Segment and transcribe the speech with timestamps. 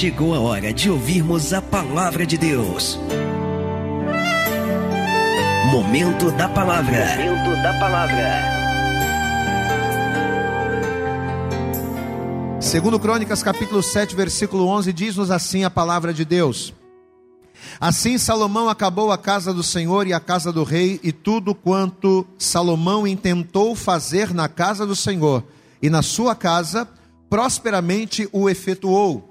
[0.00, 2.98] chegou a hora de ouvirmos a palavra de Deus.
[5.70, 7.04] Momento da palavra.
[7.18, 8.40] Momento da palavra.
[12.62, 16.72] Segundo Crônicas, capítulo 7, versículo 11, diz-nos assim a palavra de Deus.
[17.78, 22.26] Assim Salomão acabou a casa do Senhor e a casa do rei e tudo quanto
[22.38, 25.44] Salomão intentou fazer na casa do Senhor
[25.82, 26.88] e na sua casa,
[27.28, 29.29] prosperamente o efetuou.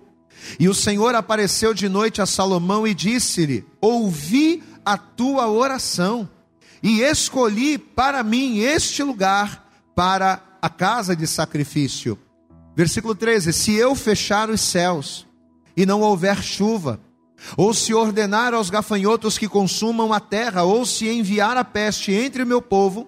[0.60, 6.30] E o Senhor apareceu de noite a Salomão e disse-lhe: Ouvi a tua oração
[6.82, 12.18] e escolhi para mim este lugar para a casa de sacrifício.
[12.76, 15.28] Versículo 13: Se eu fechar os céus
[15.76, 17.00] e não houver chuva,
[17.56, 22.44] ou se ordenar aos gafanhotos que consumam a terra, ou se enviar a peste entre
[22.44, 23.08] o meu povo,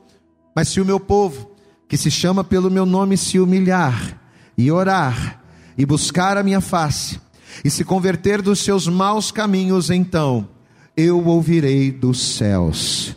[0.55, 1.51] mas se o meu povo,
[1.87, 4.19] que se chama pelo meu nome, se humilhar
[4.57, 5.40] e orar
[5.77, 7.19] e buscar a minha face,
[7.63, 10.47] e se converter dos seus maus caminhos, então
[10.95, 13.15] eu ouvirei dos céus,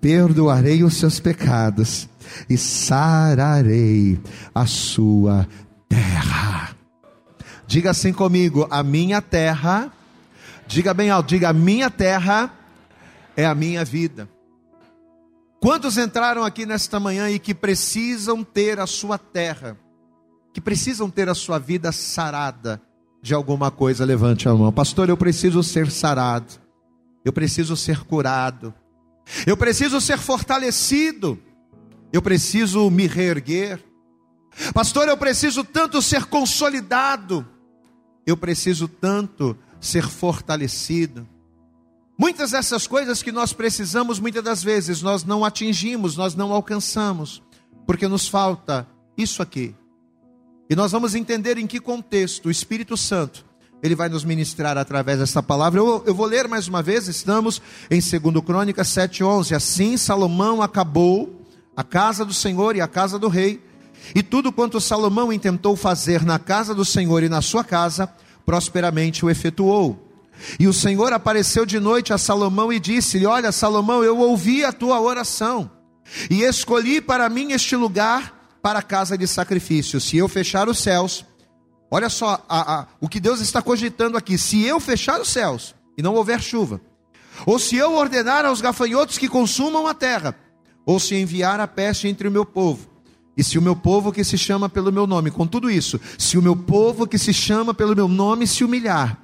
[0.00, 2.08] perdoarei os seus pecados
[2.48, 4.20] e sararei
[4.54, 5.46] a sua
[5.88, 6.74] terra.
[7.66, 9.92] Diga assim comigo: a minha terra,
[10.66, 12.52] diga bem alto, diga: a minha terra
[13.36, 14.28] é a minha vida.
[15.60, 19.76] Quantos entraram aqui nesta manhã e que precisam ter a sua terra,
[20.52, 22.80] que precisam ter a sua vida sarada
[23.22, 24.04] de alguma coisa?
[24.04, 25.08] Levante a mão, pastor.
[25.08, 26.54] Eu preciso ser sarado,
[27.24, 28.74] eu preciso ser curado,
[29.46, 31.38] eu preciso ser fortalecido,
[32.12, 33.82] eu preciso me reerguer.
[34.74, 37.46] Pastor, eu preciso tanto ser consolidado,
[38.26, 41.26] eu preciso tanto ser fortalecido.
[42.18, 47.42] Muitas dessas coisas que nós precisamos, muitas das vezes nós não atingimos, nós não alcançamos,
[47.86, 49.74] porque nos falta isso aqui.
[50.72, 53.44] E nós vamos entender em que contexto o Espírito Santo
[53.82, 55.78] ele vai nos ministrar através dessa palavra.
[55.78, 59.54] Eu, eu vou ler mais uma vez, estamos em 2 Crônicas 7,11.
[59.54, 61.44] Assim Salomão acabou
[61.76, 63.62] a casa do Senhor e a casa do rei,
[64.14, 68.08] e tudo quanto Salomão intentou fazer na casa do Senhor e na sua casa,
[68.46, 70.10] prosperamente o efetuou.
[70.58, 74.72] E o Senhor apareceu de noite a Salomão e disse-lhe: Olha, Salomão, eu ouvi a
[74.72, 75.70] tua oração
[76.30, 80.00] e escolhi para mim este lugar para a casa de sacrifício.
[80.00, 81.26] Se eu fechar os céus,
[81.90, 85.74] olha só a, a, o que Deus está cogitando aqui: se eu fechar os céus
[85.98, 86.80] e não houver chuva,
[87.44, 90.34] ou se eu ordenar aos gafanhotos que consumam a terra,
[90.86, 92.88] ou se enviar a peste entre o meu povo,
[93.36, 96.38] e se o meu povo que se chama pelo meu nome, com tudo isso, se
[96.38, 99.18] o meu povo que se chama pelo meu nome se humilhar,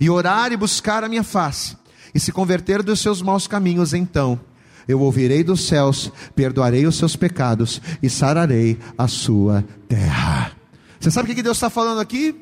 [0.00, 1.76] e orar e buscar a minha face,
[2.14, 4.38] e se converter dos seus maus caminhos, então
[4.86, 10.52] eu ouvirei dos céus, perdoarei os seus pecados e sararei a sua terra.
[11.00, 12.34] Você sabe o que Deus está falando aqui?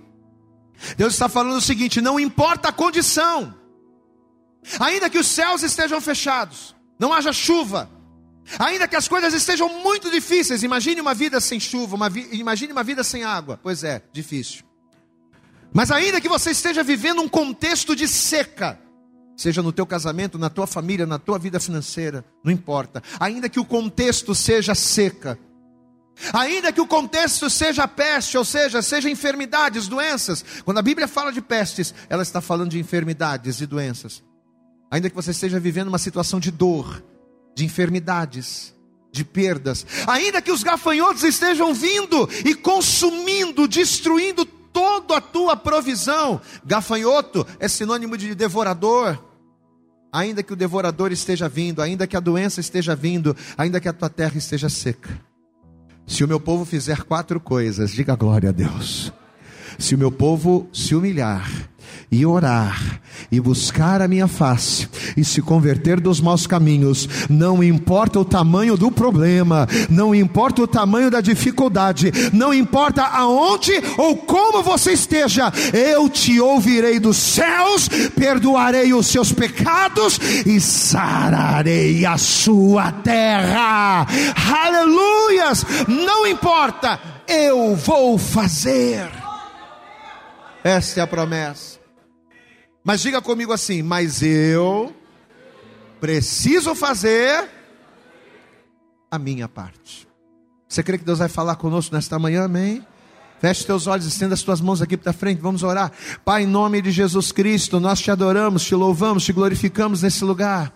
[0.97, 3.55] Deus está falando o seguinte: não importa a condição,
[4.79, 7.91] ainda que os céus estejam fechados, não haja chuva,
[8.59, 12.29] Ainda que as coisas estejam muito difíceis, imagine uma vida sem chuva, uma vi...
[12.33, 13.59] imagine uma vida sem água.
[13.63, 14.65] Pois é, difícil.
[15.73, 18.79] Mas ainda que você esteja vivendo um contexto de seca,
[19.43, 23.03] seja no teu casamento, na tua família, na tua vida financeira, não importa.
[23.19, 25.37] Ainda que o contexto seja seca,
[26.33, 30.45] ainda que o contexto seja peste, ou seja, seja enfermidades, doenças.
[30.65, 34.23] Quando a Bíblia fala de pestes, ela está falando de enfermidades e doenças.
[34.91, 37.03] Ainda que você esteja vivendo uma situação de dor,
[37.57, 38.73] de enfermidades,
[39.11, 46.41] de perdas, ainda que os gafanhotos estejam vindo e consumindo, destruindo toda a tua provisão.
[46.65, 49.31] Gafanhoto é sinônimo de devorador.
[50.12, 53.93] Ainda que o devorador esteja vindo, ainda que a doença esteja vindo, ainda que a
[53.93, 55.09] tua terra esteja seca.
[56.06, 59.12] Se o meu povo fizer quatro coisas, diga glória a Deus.
[59.78, 61.71] Se o meu povo se humilhar,
[62.11, 68.19] e orar e buscar a minha face e se converter dos maus caminhos, não importa
[68.21, 74.63] o tamanho do problema, não importa o tamanho da dificuldade, não importa aonde ou como
[74.63, 82.93] você esteja, eu te ouvirei dos céus, perdoarei os seus pecados e sararei a sua
[82.93, 84.06] terra.
[84.65, 85.65] Aleluias!
[85.88, 89.11] Não importa, eu vou fazer.
[90.65, 91.81] Esta é a promessa.
[92.84, 94.94] Mas diga comigo assim: mas eu
[96.00, 97.49] preciso fazer
[99.11, 100.08] a minha parte.
[100.69, 102.44] Você crê que Deus vai falar conosco nesta manhã?
[102.44, 102.84] Amém?
[103.40, 105.90] Feche teus olhos, estenda as tuas mãos aqui para frente, vamos orar.
[106.25, 110.73] Pai, em nome de Jesus Cristo, nós te adoramos, te louvamos, te glorificamos nesse lugar.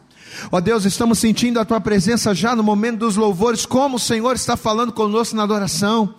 [0.50, 4.34] Ó Deus, estamos sentindo a tua presença já no momento dos louvores, como o Senhor
[4.34, 6.14] está falando conosco na adoração.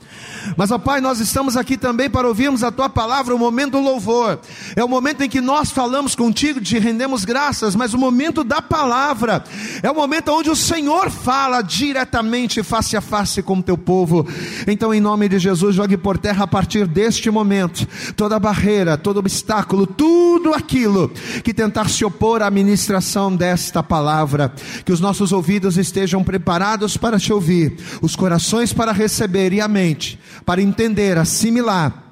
[0.56, 3.80] Mas, ó Pai, nós estamos aqui também para ouvirmos a tua palavra, o momento do
[3.80, 4.39] louvor.
[4.75, 8.62] É o momento em que nós falamos contigo, te rendemos graças, mas o momento da
[8.62, 9.44] palavra
[9.81, 14.27] é o momento onde o Senhor fala diretamente, face a face com o teu povo.
[14.68, 19.18] Então, em nome de Jesus, jogue por terra a partir deste momento toda barreira, todo
[19.18, 21.09] obstáculo, tudo aquilo
[21.44, 24.54] que tentar se opor à ministração desta palavra palavra,
[24.86, 29.68] que os nossos ouvidos estejam preparados para te ouvir, os corações para receber e a
[29.68, 32.04] mente para entender, assimilar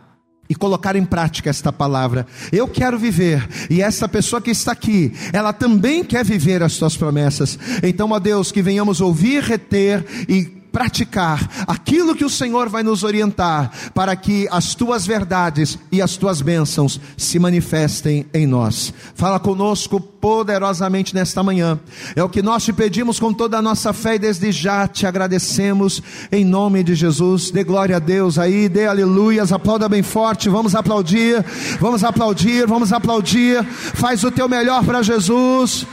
[0.49, 2.25] e colocar em prática esta palavra.
[2.51, 6.97] Eu quero viver, e essa pessoa que está aqui, ela também quer viver as tuas
[6.97, 7.57] promessas.
[7.83, 13.01] Então, ó Deus, que venhamos ouvir, reter e praticar aquilo que o Senhor vai nos
[13.01, 18.93] orientar, para que as tuas verdades e as tuas bênçãos se manifestem em nós.
[19.15, 21.79] Fala conosco poderosamente nesta manhã.
[22.13, 25.07] É o que nós te pedimos com toda a nossa fé e desde já te
[25.07, 27.51] agradecemos em nome de Jesus.
[27.51, 30.49] Dê glória a Deus aí, dê aleluias, aplauda bem forte.
[30.49, 31.41] Vamos aplaudir,
[31.79, 33.63] vamos aplaudir, vamos aplaudir.
[33.63, 35.87] Faz o teu melhor para Jesus.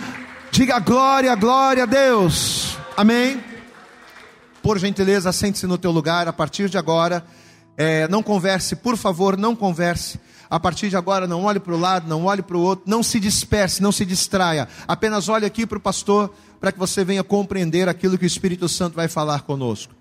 [0.50, 2.76] Diga glória, glória a Deus.
[2.96, 3.51] Amém.
[4.62, 7.24] Por gentileza, sente-se no teu lugar a partir de agora.
[7.76, 10.20] É, não converse, por favor, não converse.
[10.48, 13.02] A partir de agora, não olhe para o lado, não olhe para o outro, não
[13.02, 14.68] se disperse, não se distraia.
[14.86, 18.68] Apenas olhe aqui para o pastor para que você venha compreender aquilo que o Espírito
[18.68, 19.92] Santo vai falar conosco.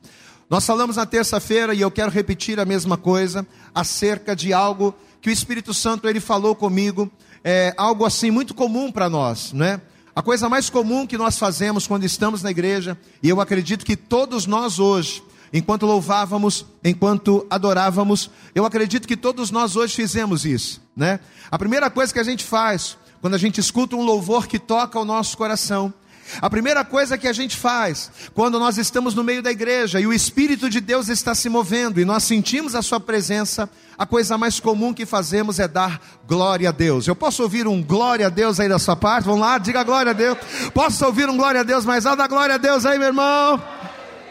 [0.48, 5.30] Nós falamos na terça-feira e eu quero repetir a mesma coisa acerca de algo que
[5.30, 7.10] o Espírito Santo ele falou comigo,
[7.44, 9.82] é algo assim muito comum para nós, não é?
[10.14, 13.96] A coisa mais comum que nós fazemos quando estamos na igreja, e eu acredito que
[13.96, 15.24] todos nós hoje,
[15.54, 21.22] enquanto louvávamos, enquanto adorávamos, eu acredito que todos nós hoje fizemos isso, né?
[21.50, 25.00] A primeira coisa que a gente faz, quando a gente escuta um louvor que toca
[25.00, 25.94] o nosso coração,
[26.40, 30.06] a primeira coisa que a gente faz quando nós estamos no meio da igreja e
[30.06, 34.38] o Espírito de Deus está se movendo e nós sentimos a Sua presença, a coisa
[34.38, 37.08] mais comum que fazemos é dar glória a Deus.
[37.08, 39.26] Eu posso ouvir um glória a Deus aí da sua parte?
[39.26, 40.38] Vamos lá, diga glória a Deus.
[40.74, 42.20] Posso ouvir um glória a Deus mais alto?
[42.20, 43.62] Dá glória a Deus aí, meu irmão.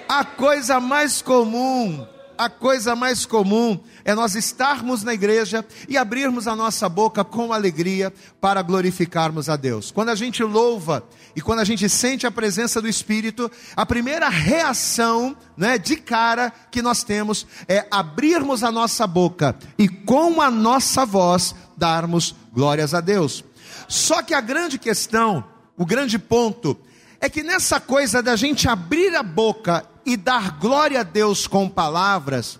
[0.08, 2.06] A coisa mais comum
[2.40, 7.52] a coisa mais comum é nós estarmos na igreja e abrirmos a nossa boca com
[7.52, 8.10] alegria
[8.40, 9.90] para glorificarmos a Deus.
[9.90, 11.04] Quando a gente louva
[11.36, 16.50] e quando a gente sente a presença do Espírito, a primeira reação, né, de cara
[16.70, 22.94] que nós temos é abrirmos a nossa boca e com a nossa voz darmos glórias
[22.94, 23.44] a Deus.
[23.86, 25.44] Só que a grande questão,
[25.76, 26.74] o grande ponto
[27.20, 31.68] é que nessa coisa da gente abrir a boca e dar glória a Deus com
[31.68, 32.58] palavras,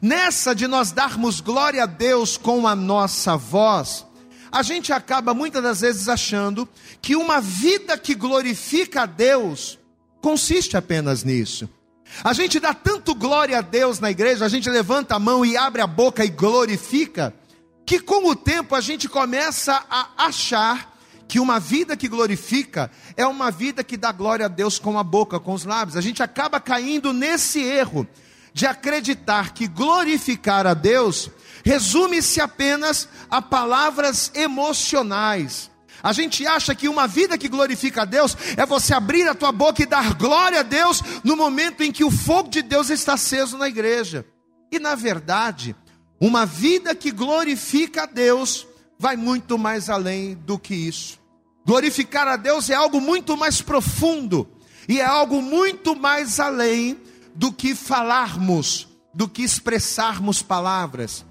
[0.00, 4.06] nessa de nós darmos glória a Deus com a nossa voz,
[4.50, 6.68] a gente acaba muitas das vezes achando
[7.02, 9.78] que uma vida que glorifica a Deus
[10.20, 11.68] consiste apenas nisso.
[12.22, 15.56] A gente dá tanto glória a Deus na igreja, a gente levanta a mão e
[15.56, 17.34] abre a boca e glorifica,
[17.84, 20.93] que com o tempo a gente começa a achar
[21.26, 25.02] que uma vida que glorifica é uma vida que dá glória a Deus com a
[25.02, 25.96] boca, com os lábios.
[25.96, 28.06] A gente acaba caindo nesse erro
[28.52, 31.30] de acreditar que glorificar a Deus
[31.64, 35.70] resume-se apenas a palavras emocionais.
[36.02, 39.50] A gente acha que uma vida que glorifica a Deus é você abrir a tua
[39.50, 43.14] boca e dar glória a Deus no momento em que o fogo de Deus está
[43.14, 44.26] aceso na igreja.
[44.70, 45.74] E na verdade,
[46.20, 48.66] uma vida que glorifica a Deus
[49.04, 51.20] vai muito mais além do que isso.
[51.66, 54.48] Glorificar a Deus é algo muito mais profundo
[54.88, 56.98] e é algo muito mais além
[57.34, 61.22] do que falarmos, do que expressarmos palavras.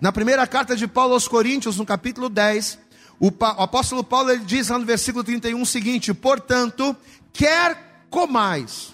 [0.00, 2.78] Na primeira carta de Paulo aos Coríntios, no capítulo 10,
[3.18, 6.94] o, apóstolo Paulo ele diz lá no versículo 31 o seguinte: Portanto,
[7.32, 8.92] quer comais,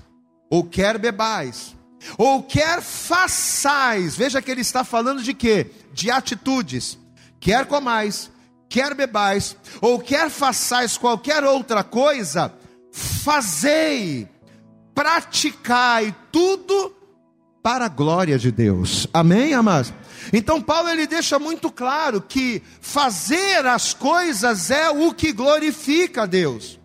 [0.48, 1.76] ou quer bebais,
[2.16, 5.70] ou quer façais, veja que ele está falando de quê?
[5.92, 7.01] De atitudes
[7.42, 8.30] quer comais,
[8.68, 12.54] quer bebais, ou quer façais qualquer outra coisa,
[12.92, 14.28] fazei,
[14.94, 16.94] praticai tudo
[17.61, 19.08] para a glória de Deus.
[19.12, 19.92] Amém, amados?
[20.32, 26.26] Então Paulo ele deixa muito claro que fazer as coisas é o que glorifica a
[26.26, 26.78] Deus.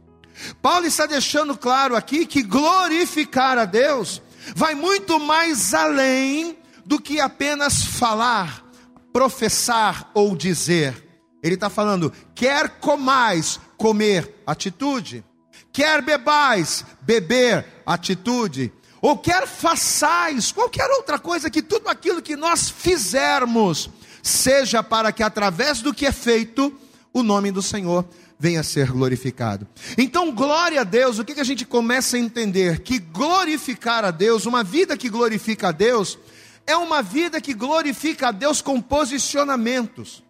[0.59, 4.23] Paulo está deixando claro aqui que glorificar a Deus
[4.55, 8.63] vai muito mais além do que apenas falar,
[9.11, 11.03] professar ou dizer.
[11.41, 15.23] Ele está falando, quer comais, comer, atitude.
[15.71, 18.71] Quer bebais, beber, atitude.
[19.01, 23.89] Ou quer façais, qualquer outra coisa, que tudo aquilo que nós fizermos,
[24.23, 26.75] seja para que através do que é feito,
[27.13, 28.05] o nome do Senhor
[28.39, 29.67] venha ser glorificado.
[29.97, 32.81] Então, glória a Deus, o que, que a gente começa a entender?
[32.81, 36.19] Que glorificar a Deus, uma vida que glorifica a Deus,
[36.67, 40.21] é uma vida que glorifica a Deus com posicionamentos.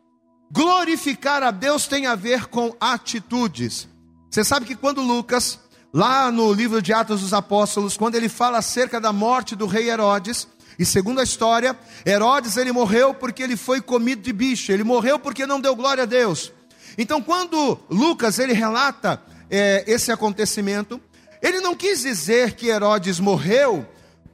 [0.52, 3.90] Glorificar a Deus tem a ver com atitudes.
[4.30, 5.60] Você sabe que quando Lucas,
[5.92, 9.90] lá no livro de Atos dos Apóstolos, quando ele fala acerca da morte do rei
[9.90, 14.84] Herodes, e segundo a história, Herodes ele morreu porque ele foi comido de bicho, ele
[14.84, 16.52] morreu porque não deu glória a Deus.
[17.00, 21.02] Então, quando Lucas ele relata é, esse acontecimento,
[21.42, 23.88] ele não quis dizer que Herodes morreu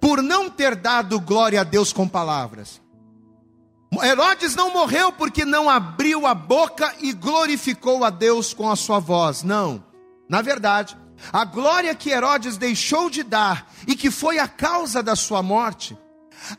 [0.04, 2.82] por não ter dado glória a Deus com palavras.
[4.04, 9.00] Herodes não morreu porque não abriu a boca e glorificou a Deus com a sua
[9.00, 9.44] voz.
[9.44, 9.82] Não.
[10.28, 10.98] Na verdade,
[11.32, 15.98] a glória que Herodes deixou de dar e que foi a causa da sua morte,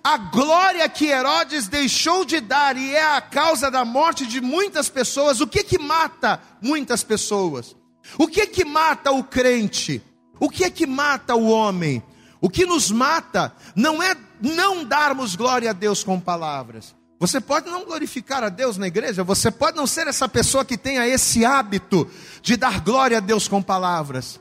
[0.03, 4.89] a glória que Herodes deixou de dar e é a causa da morte de muitas
[4.89, 7.77] pessoas, o que que mata muitas pessoas?
[8.17, 10.03] O que que mata o crente?
[10.41, 12.03] O que que mata o homem?
[12.45, 16.95] O que nos mata não é não darmos glória a Deus com palavras.
[17.19, 20.77] Você pode não glorificar a Deus na igreja, você pode não ser essa pessoa que
[20.77, 22.07] tenha esse hábito
[22.43, 24.39] de dar glória a Deus com palavras.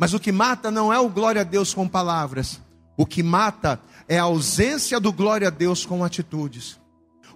[0.00, 2.58] Mas o que mata não é o glória a Deus com palavras.
[2.96, 6.80] O que mata é a ausência do glória a Deus com atitudes.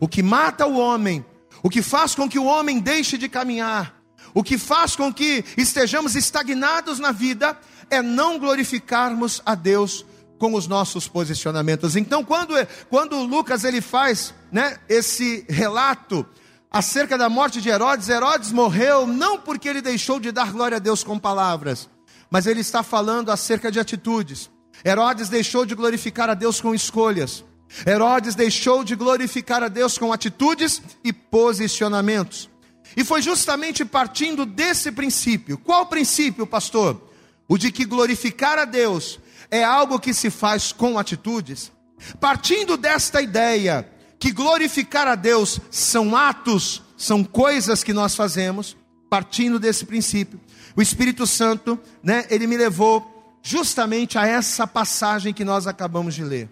[0.00, 1.22] O que mata o homem,
[1.62, 3.94] o que faz com que o homem deixe de caminhar,
[4.32, 7.58] o que faz com que estejamos estagnados na vida
[7.90, 10.04] é não glorificarmos a Deus
[10.38, 11.96] com os nossos posicionamentos.
[11.96, 12.54] Então, quando,
[12.88, 16.24] quando Lucas ele faz né, esse relato
[16.70, 20.80] acerca da morte de Herodes, Herodes morreu não porque ele deixou de dar glória a
[20.80, 21.88] Deus com palavras,
[22.30, 24.50] mas ele está falando acerca de atitudes.
[24.84, 27.44] Herodes deixou de glorificar a Deus com escolhas.
[27.86, 32.48] Herodes deixou de glorificar a Deus com atitudes e posicionamentos.
[32.96, 35.58] E foi justamente partindo desse princípio.
[35.58, 37.07] Qual princípio, pastor?
[37.48, 39.18] O de que glorificar a Deus
[39.50, 41.72] é algo que se faz com atitudes.
[42.20, 43.88] Partindo desta ideia
[44.18, 48.76] que glorificar a Deus são atos, são coisas que nós fazemos,
[49.08, 50.40] partindo desse princípio,
[50.76, 56.22] o Espírito Santo, né, ele me levou justamente a essa passagem que nós acabamos de
[56.22, 56.50] ler.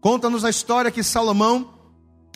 [0.00, 1.72] Conta-nos a história que Salomão,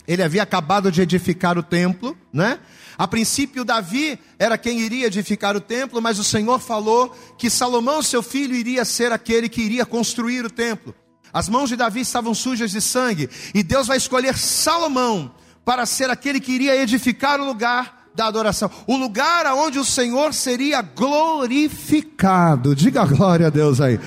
[0.07, 2.59] ele havia acabado de edificar o templo, né?
[2.97, 8.01] A princípio, Davi era quem iria edificar o templo, mas o Senhor falou que Salomão,
[8.01, 10.95] seu filho, iria ser aquele que iria construir o templo.
[11.31, 15.31] As mãos de Davi estavam sujas de sangue, e Deus vai escolher Salomão
[15.63, 20.33] para ser aquele que iria edificar o lugar da adoração, o lugar aonde o Senhor
[20.33, 22.73] seria glorificado.
[22.73, 23.99] Diga glória a Deus aí.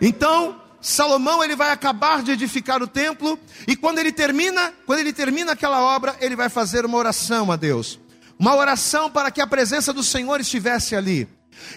[0.00, 5.14] Então, Salomão ele vai acabar de edificar o templo e quando ele termina, quando ele
[5.14, 7.98] termina aquela obra, ele vai fazer uma oração a Deus.
[8.38, 11.26] Uma oração para que a presença do Senhor estivesse ali.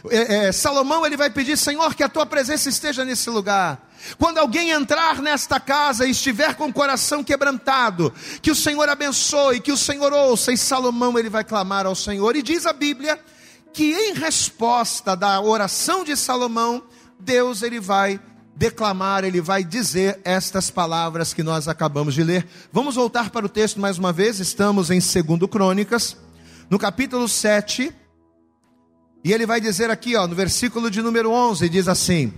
[0.09, 3.89] É, é, Salomão ele vai pedir, Senhor, que a tua presença esteja nesse lugar.
[4.17, 9.61] Quando alguém entrar nesta casa e estiver com o coração quebrantado, que o Senhor abençoe,
[9.61, 12.35] que o Senhor ouça, e Salomão ele vai clamar ao Senhor.
[12.35, 13.17] E diz a Bíblia
[13.71, 16.83] que em resposta da oração de Salomão,
[17.17, 18.19] Deus ele vai
[18.57, 22.47] declamar, ele vai dizer estas palavras que nós acabamos de ler.
[22.73, 26.17] Vamos voltar para o texto mais uma vez, estamos em 2 Crônicas,
[26.67, 27.93] no capítulo 7,
[29.23, 32.33] e ele vai dizer aqui, ó, no versículo de número 11, diz assim: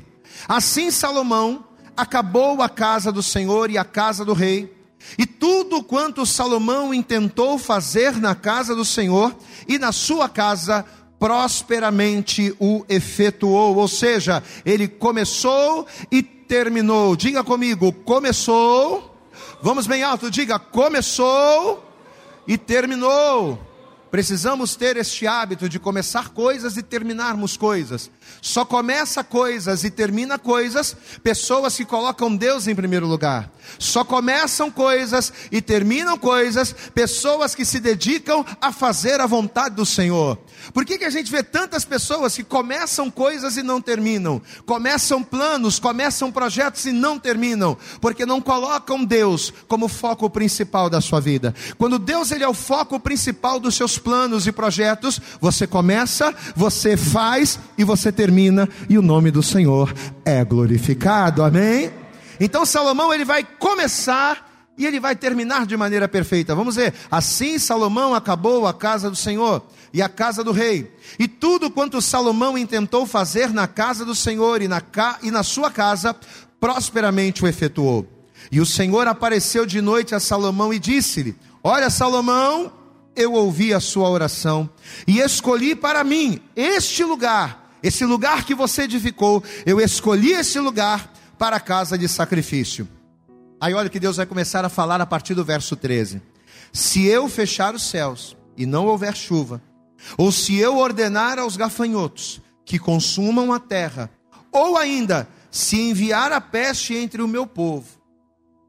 [0.45, 1.63] Assim Salomão
[1.95, 4.75] acabou a casa do Senhor e a casa do rei,
[5.17, 9.33] e tudo quanto Salomão intentou fazer na casa do Senhor
[9.69, 10.85] e na sua casa,
[11.19, 13.75] prosperamente o efetuou.
[13.75, 17.15] Ou seja, ele começou e terminou.
[17.15, 19.15] Diga comigo, começou.
[19.61, 21.85] Vamos bem alto, diga, começou
[22.47, 23.59] e terminou.
[24.09, 28.09] Precisamos ter este hábito de começar coisas e terminarmos coisas.
[28.41, 33.51] Só começa coisas e termina coisas pessoas que colocam Deus em primeiro lugar.
[33.77, 39.86] Só começam coisas e terminam coisas pessoas que se dedicam a fazer a vontade do
[39.86, 40.38] Senhor.
[40.74, 44.41] Por que, que a gente vê tantas pessoas que começam coisas e não terminam?
[44.65, 51.01] Começam planos, começam projetos e não terminam, porque não colocam Deus como foco principal da
[51.01, 51.53] sua vida.
[51.77, 56.98] Quando Deus ele é o foco principal dos seus planos e projetos, você começa, você
[56.98, 58.18] faz e você termina,
[58.89, 59.93] e o nome do Senhor
[60.25, 61.43] é glorificado.
[61.43, 61.91] Amém?
[62.39, 66.55] Então Salomão ele vai começar e ele vai terminar de maneira perfeita.
[66.55, 66.93] Vamos ver.
[67.09, 69.61] Assim Salomão acabou a casa do Senhor
[69.93, 70.93] e a casa do rei.
[71.17, 75.19] E tudo quanto Salomão intentou fazer na casa do Senhor e na, ca...
[75.21, 76.15] e na sua casa,
[76.59, 78.07] prosperamente o efetuou.
[78.51, 82.71] E o Senhor apareceu de noite a Salomão e disse-lhe: Olha, Salomão,
[83.15, 84.69] eu ouvi a sua oração
[85.05, 91.12] e escolhi para mim este lugar, esse lugar que você edificou, eu escolhi esse lugar
[91.38, 92.88] para a casa de sacrifício.
[93.62, 96.21] Aí olha que Deus vai começar a falar a partir do verso 13:
[96.74, 99.62] Se eu fechar os céus e não houver chuva,
[100.17, 104.09] ou se eu ordenar aos gafanhotos que consumam a terra,
[104.51, 107.88] ou ainda se enviar a peste entre o meu povo,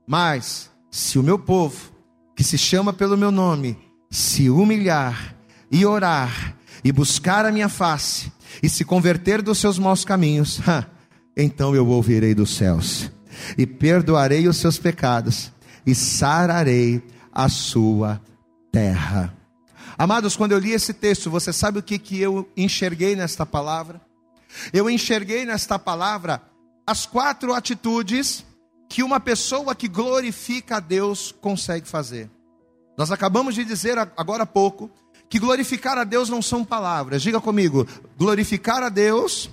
[0.06, 1.92] mas se o meu povo,
[2.34, 3.78] que se chama pelo meu nome,
[4.10, 5.36] se humilhar
[5.70, 10.60] e orar e buscar a minha face e se converter dos seus maus caminhos,
[11.36, 13.10] então eu ouvirei dos céus
[13.56, 15.52] e perdoarei os seus pecados
[15.86, 17.02] e sararei
[17.32, 18.20] a sua
[18.72, 19.34] terra.
[19.96, 24.00] Amados, quando eu li esse texto, você sabe o que, que eu enxerguei nesta palavra?
[24.72, 26.42] Eu enxerguei nesta palavra
[26.86, 28.44] as quatro atitudes
[28.88, 32.28] que uma pessoa que glorifica a Deus consegue fazer.
[32.98, 34.90] Nós acabamos de dizer agora há pouco
[35.30, 37.22] que glorificar a Deus não são palavras.
[37.22, 37.86] Diga comigo,
[38.18, 39.48] glorificar a Deus.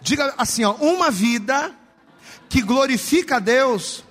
[0.00, 1.70] Diga assim, ó, uma vida
[2.48, 4.02] que glorifica a Deus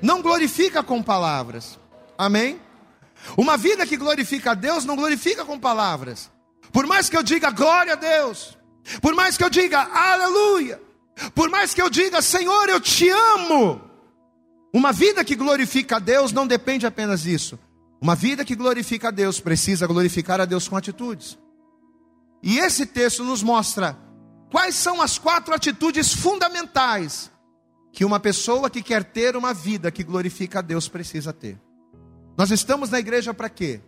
[0.00, 1.80] não glorifica com palavras.
[2.16, 2.60] Amém?
[3.36, 6.30] Uma vida que glorifica a Deus não glorifica com palavras.
[6.72, 8.56] Por mais que eu diga glória a Deus,
[9.02, 10.80] por mais que eu diga aleluia,
[11.34, 13.80] por mais que eu diga Senhor, eu te amo.
[14.72, 17.58] Uma vida que glorifica a Deus não depende apenas disso.
[18.04, 21.38] Uma vida que glorifica a Deus precisa glorificar a Deus com atitudes.
[22.42, 23.96] E esse texto nos mostra
[24.50, 27.30] quais são as quatro atitudes fundamentais
[27.90, 31.58] que uma pessoa que quer ter uma vida que glorifica a Deus precisa ter.
[32.36, 33.80] Nós estamos na igreja para quê?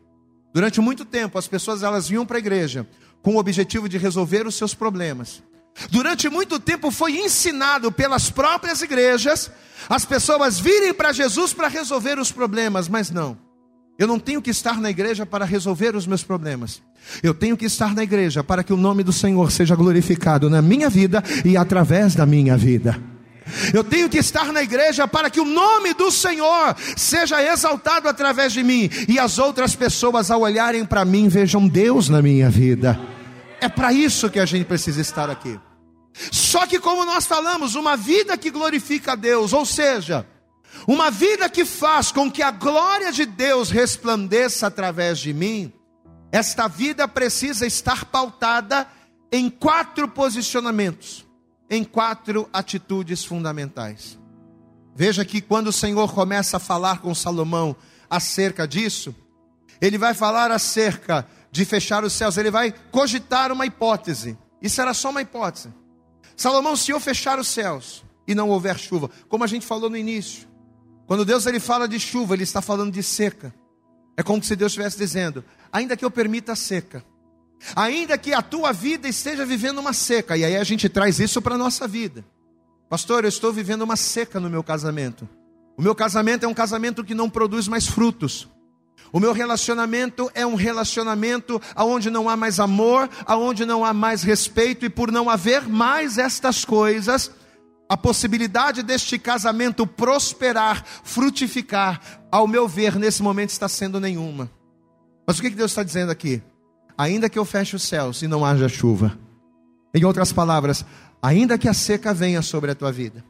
[0.51, 2.89] Durante muito tempo as pessoas elas vinham para a igreja
[3.21, 5.43] com o objetivo de resolver os seus problemas.
[5.91, 9.51] Durante muito tempo foi ensinado pelas próprias igrejas
[9.91, 13.45] as pessoas virem para Jesus para resolver os problemas, mas não.
[13.99, 16.83] Eu não tenho que estar na igreja para resolver os meus problemas.
[17.23, 20.61] Eu tenho que estar na igreja para que o nome do Senhor seja glorificado na
[20.61, 23.01] minha vida e através da minha vida.
[23.73, 28.53] Eu tenho que estar na igreja para que o nome do Senhor seja exaltado através
[28.53, 32.99] de mim e as outras pessoas, ao olharem para mim, vejam Deus na minha vida.
[33.61, 35.59] É para isso que a gente precisa estar aqui.
[36.31, 40.27] Só que, como nós falamos, uma vida que glorifica a Deus, ou seja,
[40.87, 45.73] uma vida que faz com que a glória de Deus resplandeça através de mim,
[46.31, 48.87] esta vida precisa estar pautada
[49.33, 51.27] em quatro posicionamentos
[51.69, 54.19] em quatro atitudes fundamentais.
[54.95, 57.77] Veja que quando o Senhor começa a falar com Salomão
[58.09, 59.15] acerca disso,
[59.81, 64.39] ele vai falar acerca de fechar os céus, ele vai cogitar uma hipótese.
[64.63, 65.73] Isso era só uma hipótese.
[66.37, 69.97] Salomão, se eu fechar os céus e não houver chuva, como a gente falou no
[69.97, 70.49] início,
[71.07, 73.55] quando Deus ele fala de chuva, ele está falando de seca.
[74.17, 77.05] É como se Deus estivesse dizendo: ainda que eu permita a seca,
[77.75, 81.41] Ainda que a tua vida esteja vivendo uma seca, e aí a gente traz isso
[81.41, 82.25] para a nossa vida.
[82.89, 85.29] Pastor, eu estou vivendo uma seca no meu casamento.
[85.77, 88.49] O meu casamento é um casamento que não produz mais frutos.
[89.13, 94.23] O meu relacionamento é um relacionamento aonde não há mais amor, aonde não há mais
[94.23, 97.31] respeito e por não haver mais estas coisas,
[97.89, 104.51] a possibilidade deste casamento prosperar, frutificar, ao meu ver, nesse momento está sendo nenhuma.
[105.27, 106.43] Mas o que Deus está dizendo aqui?
[106.97, 109.19] ainda que eu feche os céus e não haja chuva.
[109.95, 110.85] Em outras palavras,
[111.23, 113.25] ainda que a seca venha sobre a tua vida,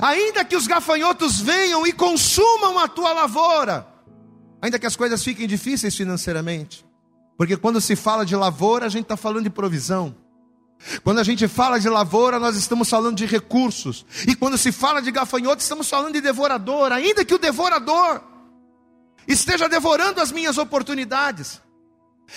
[0.00, 3.86] ainda que os gafanhotos venham e consumam a tua lavoura,
[4.60, 6.84] ainda que as coisas fiquem difíceis financeiramente,
[7.36, 10.14] porque quando se fala de lavoura, a gente está falando de provisão.
[11.02, 14.06] Quando a gente fala de lavoura, nós estamos falando de recursos.
[14.26, 16.92] E quando se fala de gafanhoto, estamos falando de devorador.
[16.92, 18.22] Ainda que o devorador
[19.26, 21.60] esteja devorando as minhas oportunidades,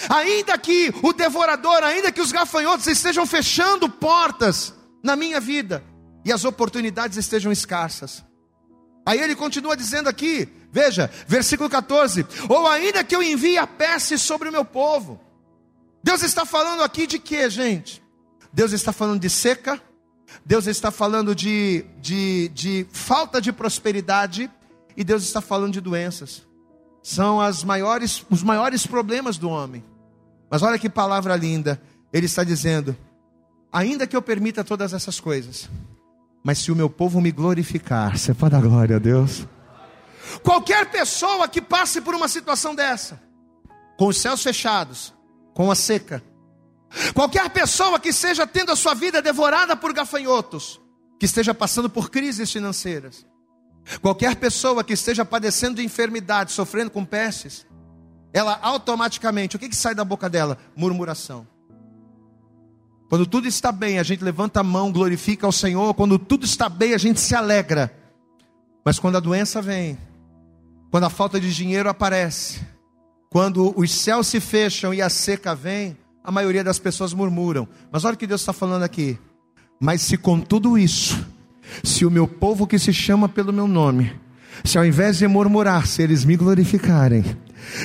[0.09, 4.73] Ainda que o devorador, ainda que os gafanhotos estejam fechando portas
[5.03, 5.83] na minha vida
[6.23, 8.23] e as oportunidades estejam escassas.
[9.05, 14.17] Aí ele continua dizendo aqui, veja, versículo 14: Ou ainda que eu envie a peste
[14.17, 15.19] sobre o meu povo.
[16.03, 18.01] Deus está falando aqui de quê, gente?
[18.53, 19.81] Deus está falando de seca,
[20.45, 24.49] Deus está falando de, de, de falta de prosperidade,
[24.95, 26.45] e Deus está falando de doenças
[27.01, 29.83] são as maiores, os maiores problemas do homem.
[30.49, 31.81] Mas olha que palavra linda.
[32.13, 32.95] Ele está dizendo:
[33.71, 35.69] ainda que eu permita todas essas coisas,
[36.43, 39.47] mas se o meu povo me glorificar, você pode dar glória a Deus.
[40.43, 43.21] Qualquer pessoa que passe por uma situação dessa,
[43.97, 45.13] com os céus fechados,
[45.53, 46.23] com a seca,
[47.13, 50.79] qualquer pessoa que esteja tendo a sua vida devorada por gafanhotos,
[51.19, 53.25] que esteja passando por crises financeiras,
[54.01, 57.65] Qualquer pessoa que esteja padecendo de enfermidade, sofrendo com pestes,
[58.33, 60.57] ela automaticamente, o que, que sai da boca dela?
[60.75, 61.47] Murmuração.
[63.09, 65.93] Quando tudo está bem, a gente levanta a mão, glorifica ao Senhor.
[65.93, 67.93] Quando tudo está bem, a gente se alegra.
[68.85, 69.97] Mas quando a doença vem,
[70.89, 72.61] quando a falta de dinheiro aparece,
[73.29, 77.67] quando os céus se fecham e a seca vem, a maioria das pessoas murmuram.
[77.91, 79.17] Mas olha o que Deus está falando aqui.
[79.79, 81.25] Mas se com tudo isso,
[81.83, 84.13] se o meu povo que se chama pelo meu nome,
[84.63, 87.23] se ao invés de murmurar, se eles me glorificarem,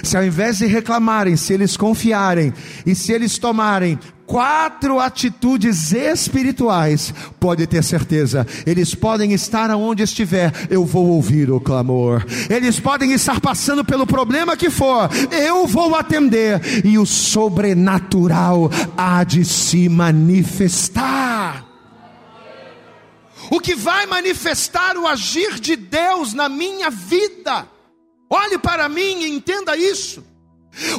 [0.02, 2.52] se ao invés de reclamarem, se eles confiarem
[2.84, 10.52] e se eles tomarem quatro atitudes espirituais, pode ter certeza, eles podem estar aonde estiver,
[10.68, 12.24] eu vou ouvir o clamor.
[12.50, 19.22] Eles podem estar passando pelo problema que for, eu vou atender e o sobrenatural há
[19.24, 21.64] de se manifestar.
[23.50, 27.68] O que vai manifestar o agir de Deus na minha vida
[28.28, 30.24] Olhe para mim e entenda isso.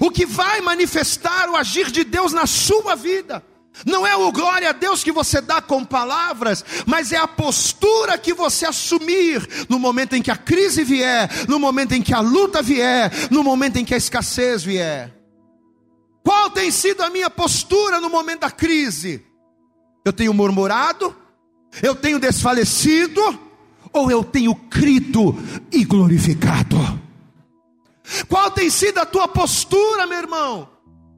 [0.02, 3.44] O que vai manifestar o agir de Deus na sua vida,
[3.86, 8.18] não é o glória a Deus que você dá com palavras, mas é a postura
[8.18, 12.20] que você assumir no momento em que a crise vier, no momento em que a
[12.20, 15.14] luta vier, no momento em que a escassez vier.
[16.24, 19.24] Qual tem sido a minha postura no momento da crise?
[20.04, 21.16] Eu tenho murmurado?
[21.82, 23.22] Eu tenho desfalecido?
[23.94, 25.38] Ou eu tenho crido
[25.72, 27.07] e glorificado?
[28.28, 30.70] Qual tem sido a tua postura, meu irmão?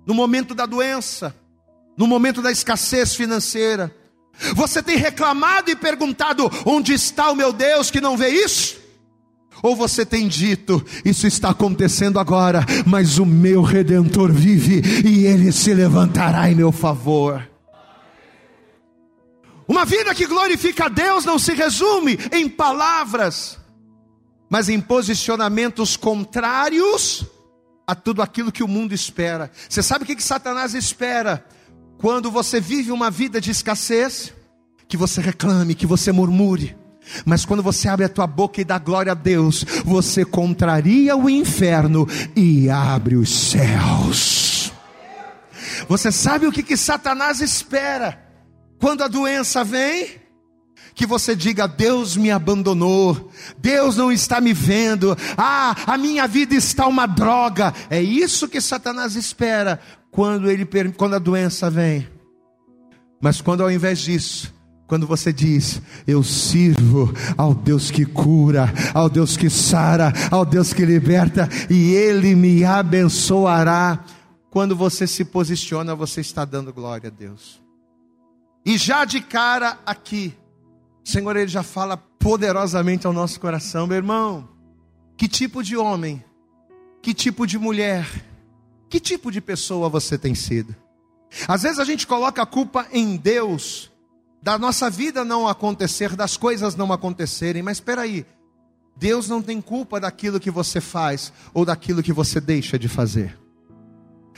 [0.06, 1.36] No momento da doença,
[1.98, 3.96] no momento da escassez financeira.
[4.56, 8.80] Você tem reclamado e perguntado: onde está o meu Deus que não vê isso?
[9.62, 15.52] Ou você tem dito, isso está acontecendo agora, mas o meu redentor vive e ele
[15.52, 17.48] se levantará em meu favor.
[19.68, 23.59] Uma vida que glorifica a Deus não se resume em palavras,
[24.50, 27.26] mas em posicionamentos contrários
[27.86, 29.52] a tudo aquilo que o mundo espera.
[29.68, 31.46] Você sabe o que, que Satanás espera?
[31.98, 34.34] Quando você vive uma vida de escassez,
[34.88, 36.76] que você reclame, que você murmure.
[37.26, 41.30] Mas quando você abre a tua boca e dá glória a Deus, você contraria o
[41.30, 44.72] inferno e abre os céus.
[45.88, 48.24] Você sabe o que, que Satanás espera?
[48.80, 50.19] Quando a doença vem,
[50.94, 56.56] que você diga: Deus me abandonou, Deus não está me vendo, ah, a minha vida
[56.56, 57.74] está uma droga.
[57.90, 59.80] É isso que Satanás espera
[60.12, 62.08] quando, ele, quando a doença vem.
[63.22, 64.54] Mas quando ao invés disso,
[64.90, 70.74] quando você diz, eu sirvo ao Deus que cura, ao Deus que sara, ao Deus
[70.74, 74.04] que liberta, e Ele me abençoará.
[74.50, 77.62] Quando você se posiciona, você está dando glória a Deus.
[78.66, 80.34] E já de cara aqui,
[81.10, 84.48] Senhor, Ele já fala poderosamente ao nosso coração, meu irmão.
[85.18, 86.24] Que tipo de homem,
[87.02, 88.08] que tipo de mulher,
[88.88, 90.76] que tipo de pessoa você tem sido?
[91.48, 93.92] Às vezes a gente coloca a culpa em Deus,
[94.42, 98.26] da nossa vida não acontecer, das coisas não acontecerem, mas espera aí,
[98.96, 103.38] Deus não tem culpa daquilo que você faz ou daquilo que você deixa de fazer.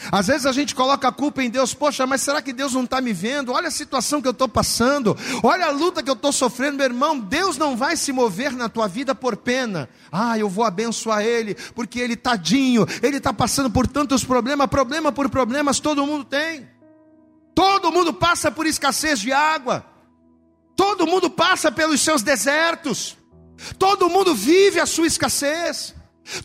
[0.10, 2.86] Às vezes a gente coloca a culpa em Deus, poxa, mas será que Deus não
[2.86, 3.52] está me vendo?
[3.52, 6.86] Olha a situação que eu estou passando, olha a luta que eu estou sofrendo, meu
[6.86, 7.20] irmão.
[7.20, 9.90] Deus não vai se mover na tua vida por pena.
[10.12, 15.12] Ah, eu vou abençoar Ele, porque Ele tadinho, Ele está passando por tantos problemas, problema
[15.12, 16.68] por problemas todo mundo tem.
[17.54, 19.86] Todo mundo passa por escassez de água,
[20.76, 23.18] todo mundo passa pelos seus desertos,
[23.78, 25.94] todo mundo vive a sua escassez.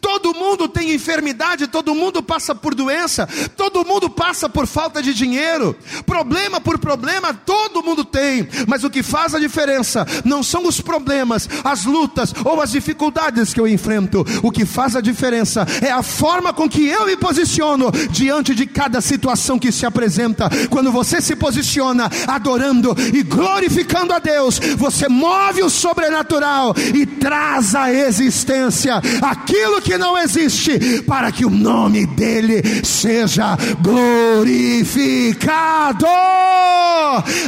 [0.01, 5.15] Todo mundo tem enfermidade, todo mundo passa por doença, todo mundo passa por falta de
[5.15, 10.67] dinheiro, problema por problema, todo mundo tem, mas o que faz a diferença não são
[10.67, 15.67] os problemas, as lutas ou as dificuldades que eu enfrento, o que faz a diferença
[15.81, 20.51] é a forma com que eu me posiciono diante de cada situação que se apresenta.
[20.69, 27.75] Quando você se posiciona adorando e glorificando a Deus, você move o sobrenatural e traz
[27.75, 29.01] à existência.
[29.23, 36.07] Aquilo aquilo que não existe, para que o nome dele seja glorificado.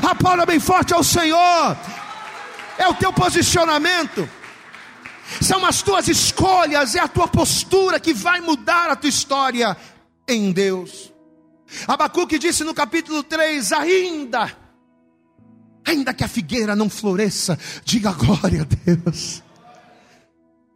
[0.03, 1.77] Aplauda bem forte ao Senhor.
[2.77, 4.29] É o teu posicionamento.
[5.41, 9.77] São as tuas escolhas, é a tua postura que vai mudar a tua história
[10.27, 11.13] em Deus.
[11.87, 14.51] Abacuque disse no capítulo 3: ainda,
[15.87, 19.43] ainda que a figueira não floresça, diga glória a Deus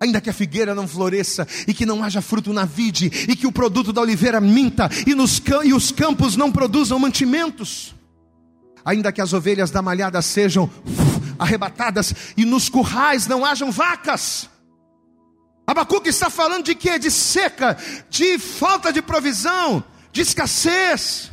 [0.03, 3.47] ainda que a figueira não floresça e que não haja fruto na vide e que
[3.47, 7.95] o produto da oliveira minta e, nos, e os campos não produzam mantimentos,
[8.85, 10.69] ainda que as ovelhas da malhada sejam
[11.39, 14.51] arrebatadas e nos currais não hajam vacas,
[15.65, 16.99] Abacuque está falando de quê?
[16.99, 17.79] De seca,
[18.11, 21.31] de falta de provisão, de escassez.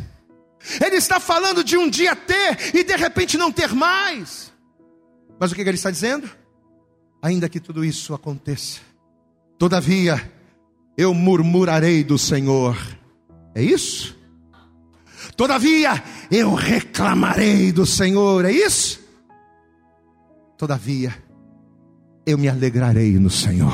[0.86, 4.54] Ele está falando de um dia ter e de repente não ter mais.
[5.40, 6.30] Mas o que ele está dizendo?
[7.22, 8.80] Ainda que tudo isso aconteça,
[9.58, 10.32] todavia
[10.98, 12.78] eu murmurarei do Senhor.
[13.54, 14.18] É isso?
[15.36, 18.46] Todavia eu reclamarei do Senhor.
[18.46, 19.00] É isso?
[20.58, 21.14] Todavia
[22.26, 23.74] eu me alegrarei no Senhor.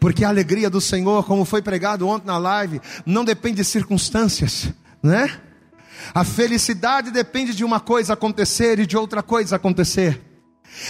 [0.00, 4.72] Porque a alegria do Senhor, como foi pregado ontem na live, não depende de circunstâncias,
[5.02, 5.40] né?
[6.12, 10.31] A felicidade depende de uma coisa acontecer e de outra coisa acontecer.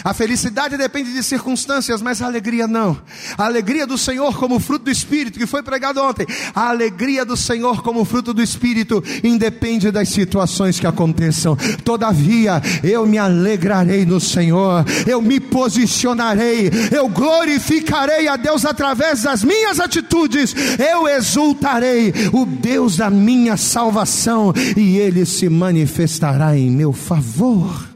[0.05, 3.01] A felicidade depende de circunstâncias, mas a alegria não.
[3.37, 6.27] A alegria do Senhor como fruto do Espírito, que foi pregado ontem.
[6.55, 11.57] A alegria do Senhor como fruto do Espírito independe das situações que aconteçam.
[11.85, 19.45] Todavia, eu me alegrarei no Senhor, eu me posicionarei, eu glorificarei a Deus através das
[19.45, 26.93] minhas atitudes, eu exultarei o Deus da minha salvação e ele se manifestará em meu
[26.93, 27.92] favor.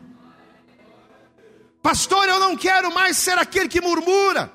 [1.86, 4.52] Pastor, eu não quero mais ser aquele que murmura.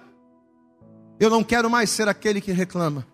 [1.18, 3.08] Eu não quero mais ser aquele que reclama.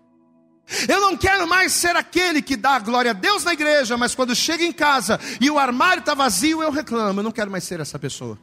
[0.88, 4.34] Eu não quero mais ser aquele que dá glória a Deus na igreja, mas quando
[4.34, 7.20] chega em casa e o armário está vazio, eu reclamo.
[7.20, 8.36] Eu não quero mais ser essa pessoa.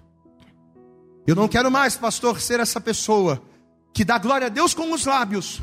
[1.28, 3.44] Eu não quero mais, pastor, ser essa pessoa
[3.94, 5.60] que dá glória a Deus com os lábios,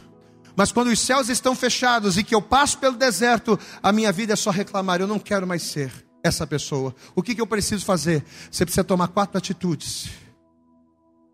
[0.55, 4.35] mas quando os céus estão fechados e que eu passo pelo deserto, a minha vida
[4.35, 5.01] é só reclamar.
[5.01, 6.95] Eu não quero mais ser essa pessoa.
[7.15, 8.25] O que, que eu preciso fazer?
[8.51, 10.11] Você precisa tomar quatro atitudes.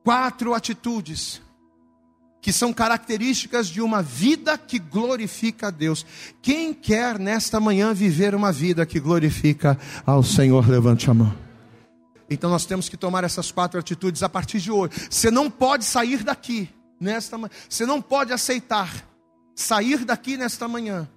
[0.02, 1.40] Quatro atitudes
[2.40, 6.06] que são características de uma vida que glorifica a Deus.
[6.40, 11.34] Quem quer nesta manhã viver uma vida que glorifica ao Senhor, levante a mão.
[12.30, 15.08] Então nós temos que tomar essas quatro atitudes a partir de hoje.
[15.10, 16.68] Você não pode sair daqui
[17.00, 17.50] nesta manhã.
[17.68, 19.08] Você não pode aceitar
[19.54, 21.08] sair daqui nesta manhã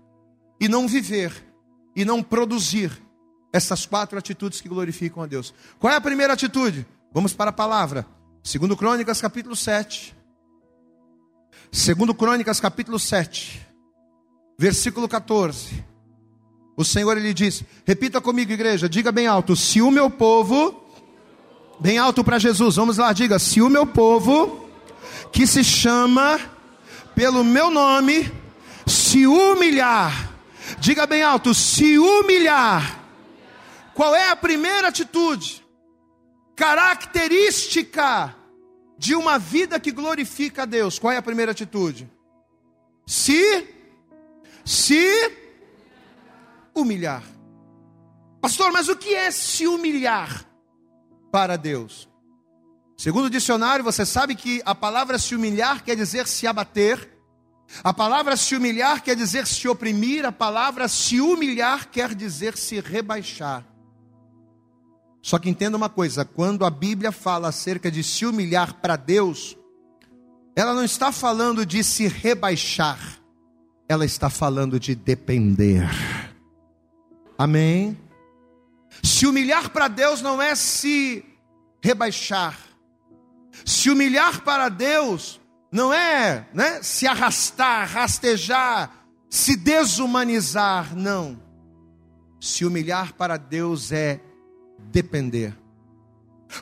[0.59, 1.31] e não viver
[1.95, 2.91] e não produzir
[3.51, 5.53] essas quatro atitudes que glorificam a Deus.
[5.79, 6.85] Qual é a primeira atitude?
[7.13, 8.05] Vamos para a palavra.
[8.43, 10.15] Segundo Crônicas, capítulo 7.
[11.71, 13.61] Segundo Crônicas, capítulo 7.
[14.57, 15.83] Versículo 14.
[16.77, 20.83] O Senhor ele diz: Repita comigo, igreja, diga bem alto: Se o meu povo,
[21.79, 24.69] bem alto para Jesus, vamos lá, diga: Se o meu povo,
[25.31, 26.39] que se chama
[27.13, 28.31] pelo meu nome,
[28.87, 30.33] se humilhar,
[30.79, 33.00] diga bem alto: se humilhar
[33.93, 35.65] qual é a primeira atitude?
[36.55, 38.35] Característica
[38.97, 40.99] de uma vida que glorifica a Deus.
[40.99, 42.09] Qual é a primeira atitude?
[43.05, 43.67] Se
[44.63, 45.07] se
[46.75, 47.23] humilhar.
[48.39, 50.45] Pastor, mas o que é se humilhar
[51.31, 52.09] para Deus?
[52.97, 57.09] Segundo o dicionário, você sabe que a palavra se humilhar quer dizer se abater.
[57.83, 60.25] A palavra se humilhar quer dizer se oprimir.
[60.25, 63.65] A palavra se humilhar quer dizer se rebaixar.
[65.21, 69.57] Só que entenda uma coisa: quando a Bíblia fala acerca de se humilhar para Deus,
[70.55, 72.99] ela não está falando de se rebaixar,
[73.87, 75.87] ela está falando de depender.
[77.37, 77.97] Amém?
[79.03, 81.23] Se humilhar para Deus não é se
[81.81, 82.57] rebaixar.
[83.65, 85.39] Se humilhar para Deus
[85.71, 88.91] não é né, se arrastar, rastejar,
[89.29, 91.41] se desumanizar, não.
[92.39, 94.19] Se humilhar para Deus é
[94.91, 95.55] depender.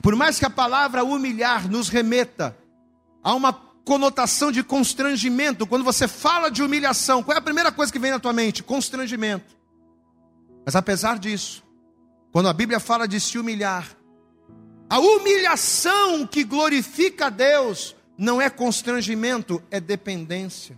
[0.01, 2.55] Por mais que a palavra humilhar nos remeta
[3.23, 7.91] a uma conotação de constrangimento, quando você fala de humilhação, qual é a primeira coisa
[7.91, 8.61] que vem na tua mente?
[8.61, 9.57] Constrangimento.
[10.63, 11.63] Mas apesar disso,
[12.31, 13.97] quando a Bíblia fala de se humilhar,
[14.89, 20.77] a humilhação que glorifica a Deus não é constrangimento, é dependência.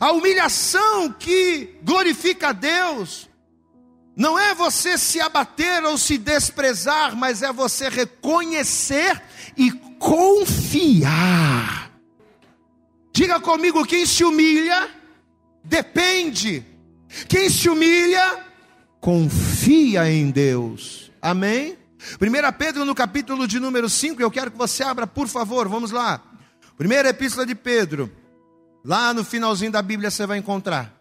[0.00, 3.28] A humilhação que glorifica a Deus
[4.16, 9.20] não é você se abater ou se desprezar, mas é você reconhecer
[9.56, 11.90] e confiar.
[13.12, 14.88] Diga comigo: quem se humilha,
[15.64, 16.64] depende.
[17.28, 18.44] Quem se humilha,
[19.00, 21.10] confia em Deus.
[21.20, 21.76] Amém?
[22.20, 25.90] 1 Pedro, no capítulo de número 5, eu quero que você abra, por favor, vamos
[25.90, 26.22] lá.
[26.76, 28.10] Primeira epístola de Pedro,
[28.84, 30.92] lá no finalzinho da Bíblia você vai encontrar.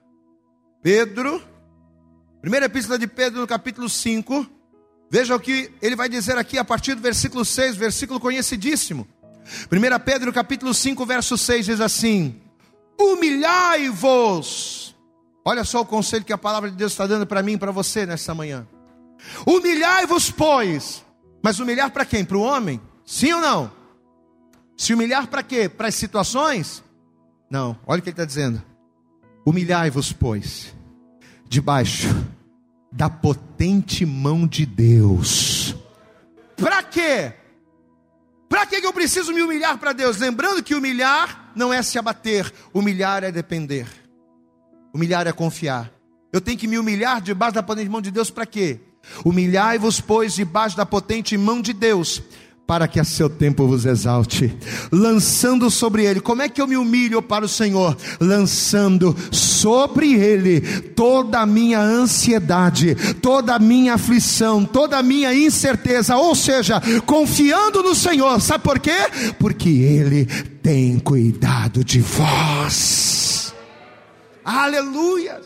[0.81, 1.41] Pedro,
[2.43, 4.45] Primeira epístola de Pedro, no capítulo 5.
[5.09, 9.07] Veja o que ele vai dizer aqui a partir do versículo 6, versículo conhecidíssimo.
[9.71, 12.41] 1 Pedro, capítulo 5, verso 6 diz assim:
[12.99, 14.93] Humilhai-vos.
[15.45, 17.71] Olha só o conselho que a palavra de Deus está dando para mim e para
[17.71, 18.67] você nesta manhã.
[19.47, 21.01] Humilhai-vos, pois.
[21.41, 22.25] Mas humilhar para quem?
[22.25, 22.81] Para o homem?
[23.05, 23.71] Sim ou não?
[24.75, 25.69] Se humilhar para quê?
[25.69, 26.83] Para as situações?
[27.49, 28.61] Não, olha o que ele está dizendo.
[29.45, 30.75] Humilhai-vos, pois,
[31.47, 32.32] debaixo
[32.93, 35.75] da potente mão de Deus.
[36.55, 37.33] Para quê?
[38.47, 40.17] Para que eu preciso me humilhar para Deus?
[40.19, 43.87] Lembrando que humilhar não é se abater, humilhar é depender,
[44.93, 45.91] humilhar é confiar.
[46.31, 48.79] Eu tenho que me humilhar debaixo da potente mão de Deus para quê?
[49.25, 52.21] Humilhai-vos, pois, debaixo da potente mão de Deus,
[52.65, 54.55] para que a seu tempo vos exalte,
[54.91, 56.21] lançando sobre ele.
[56.21, 57.95] Como é que eu me humilho para o Senhor?
[58.19, 66.15] Lançando sobre ele toda a minha ansiedade, toda a minha aflição, toda a minha incerteza,
[66.15, 68.39] ou seja, confiando no Senhor.
[68.39, 68.97] Sabe por quê?
[69.37, 73.53] Porque ele tem cuidado de vós.
[74.43, 75.41] Aleluia.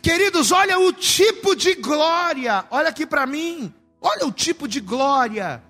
[0.00, 2.64] Queridos, olha o tipo de glória.
[2.70, 3.72] Olha aqui para mim.
[4.00, 5.62] Olha o tipo de glória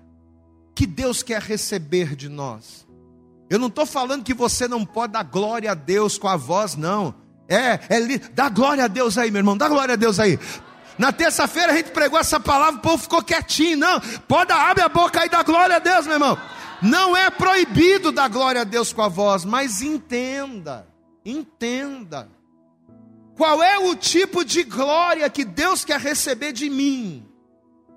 [0.79, 2.87] que Deus quer receber de nós.
[3.49, 6.77] Eu não estou falando que você não pode dar glória a Deus com a voz,
[6.77, 7.13] não.
[7.49, 10.39] É, é, dá glória a Deus aí, meu irmão, dá glória a Deus aí.
[10.97, 13.75] Na terça-feira a gente pregou essa palavra, o povo ficou quietinho.
[13.75, 16.37] Não, pode abrir a boca aí dá glória a Deus, meu irmão.
[16.81, 20.87] Não é proibido dar glória a Deus com a voz, mas entenda,
[21.25, 22.29] entenda.
[23.35, 27.27] Qual é o tipo de glória que Deus quer receber de mim?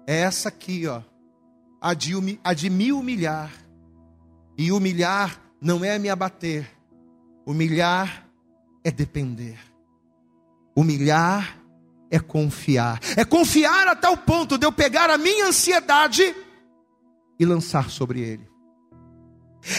[0.05, 1.01] É essa aqui, ó
[1.83, 3.53] a de, a de me humilhar.
[4.57, 6.71] E humilhar não é me abater,
[7.45, 8.29] humilhar
[8.85, 9.59] é depender,
[10.77, 11.59] humilhar
[12.11, 16.35] é confiar, é confiar a tal ponto de eu pegar a minha ansiedade
[17.39, 18.49] e lançar sobre ele.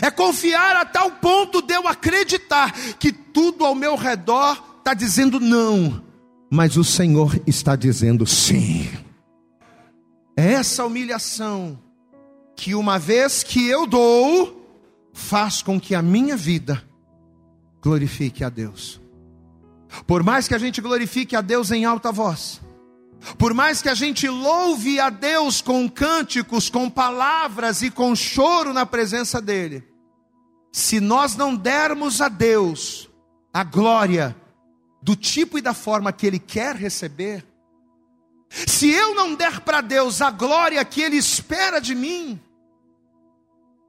[0.02, 5.39] É confiar a tal ponto de eu acreditar que tudo ao meu redor está dizendo
[5.39, 6.04] não,
[6.52, 8.89] mas o Senhor está dizendo sim.
[10.36, 11.83] É essa humilhação
[12.56, 14.63] que uma vez que eu dou,
[15.13, 16.84] faz com que a minha vida
[17.82, 19.02] glorifique a Deus.
[20.08, 22.62] Por mais que a gente glorifique a Deus em alta voz,
[23.38, 28.74] por mais que a gente louve a Deus com cânticos, com palavras e com choro
[28.74, 29.84] na presença dEle,
[30.72, 33.10] se nós não dermos a Deus
[33.54, 34.36] a glória
[35.02, 37.46] do tipo e da forma que Ele quer receber,
[38.68, 42.39] se eu não der para Deus a glória que Ele espera de mim,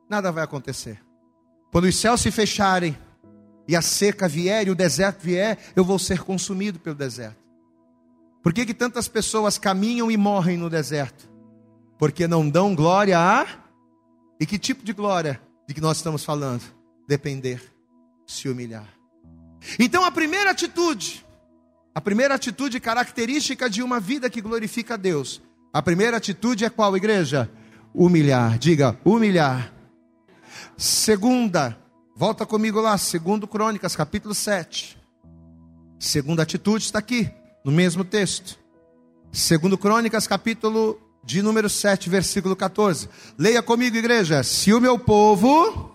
[0.09, 1.03] nada vai acontecer.
[1.71, 2.97] Quando os céus se fecharem
[3.67, 7.43] e a seca vier e o deserto vier, eu vou ser consumido pelo deserto.
[8.43, 11.29] Por que, que tantas pessoas caminham e morrem no deserto?
[11.99, 13.47] Porque não dão glória a.
[14.39, 16.63] E que tipo de glória de que nós estamos falando?
[17.09, 17.63] Depender,
[18.27, 18.89] se humilhar.
[19.79, 21.25] Então a primeira atitude,
[21.95, 25.41] a primeira atitude característica de uma vida que glorifica a Deus.
[25.73, 27.49] A primeira atitude é qual, igreja?
[27.95, 28.59] Humilhar.
[28.59, 29.73] Diga, humilhar.
[30.77, 31.79] Segunda,
[32.17, 34.99] volta comigo lá, segundo Crônicas, capítulo 7.
[35.99, 37.31] Segunda atitude está aqui,
[37.65, 38.59] no mesmo texto.
[39.31, 43.09] Segundo Crônicas, capítulo de número 7, versículo 14.
[43.39, 44.43] Leia comigo, igreja.
[44.43, 45.93] Se o meu povo,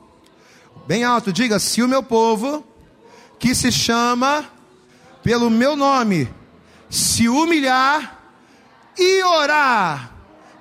[0.88, 2.66] bem alto, diga: se o meu povo,
[3.38, 4.50] que se chama
[5.30, 6.28] pelo meu nome,
[6.89, 8.20] se humilhar
[8.98, 10.12] e orar,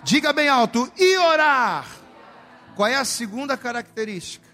[0.05, 1.87] diga bem alto, e orar
[2.77, 4.47] qual é a segunda característica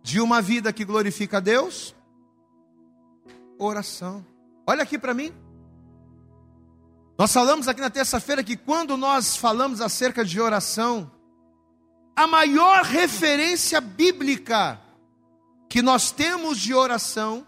[0.00, 1.92] de uma vida que glorifica a Deus?
[3.58, 4.24] Oração.
[4.64, 5.32] Olha aqui para mim.
[7.18, 11.10] Nós falamos aqui na terça-feira que quando nós falamos acerca de oração,
[12.14, 14.80] a maior referência bíblica
[15.68, 17.44] que nós temos de oração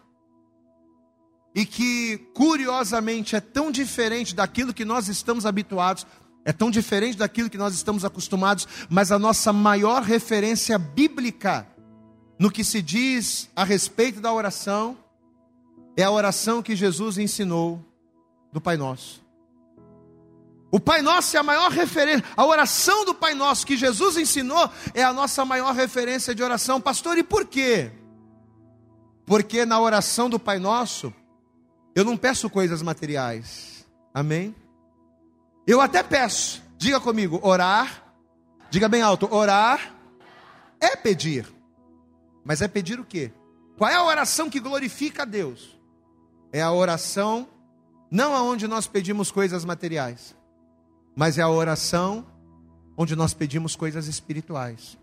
[1.54, 6.06] e que curiosamente é tão diferente daquilo que nós estamos habituados,
[6.44, 11.66] é tão diferente daquilo que nós estamos acostumados, mas a nossa maior referência bíblica
[12.38, 14.96] no que se diz a respeito da oração
[15.96, 17.84] é a oração que Jesus ensinou
[18.52, 19.26] do Pai Nosso.
[20.70, 24.70] O Pai Nosso é a maior referência, a oração do Pai Nosso que Jesus ensinou
[24.94, 26.80] é a nossa maior referência de oração.
[26.80, 27.90] Pastor, e por quê?
[29.26, 31.12] Porque na oração do Pai Nosso,
[31.98, 33.86] eu não peço coisas materiais.
[34.14, 34.54] Amém?
[35.66, 38.14] Eu até peço, diga comigo, orar,
[38.70, 39.94] diga bem alto, orar
[40.80, 41.46] é pedir.
[42.44, 43.32] Mas é pedir o quê?
[43.76, 45.78] Qual é a oração que glorifica a Deus?
[46.52, 47.48] É a oração
[48.10, 50.34] não aonde nós pedimos coisas materiais,
[51.14, 52.26] mas é a oração
[52.96, 54.96] onde nós pedimos coisas espirituais.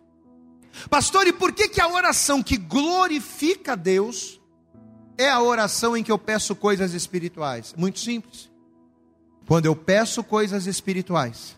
[0.89, 4.41] Pastor, e por que que a oração que glorifica a Deus
[5.17, 7.73] é a oração em que eu peço coisas espirituais?
[7.77, 8.51] Muito simples.
[9.47, 11.55] Quando eu peço coisas espirituais,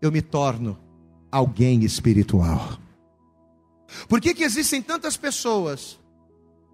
[0.00, 0.78] eu me torno
[1.30, 2.78] alguém espiritual.
[4.08, 5.98] Por que, que existem tantas pessoas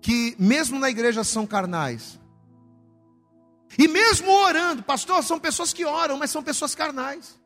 [0.00, 2.18] que, mesmo na igreja, são carnais?
[3.78, 7.38] E mesmo orando, pastor, são pessoas que oram, mas são pessoas carnais.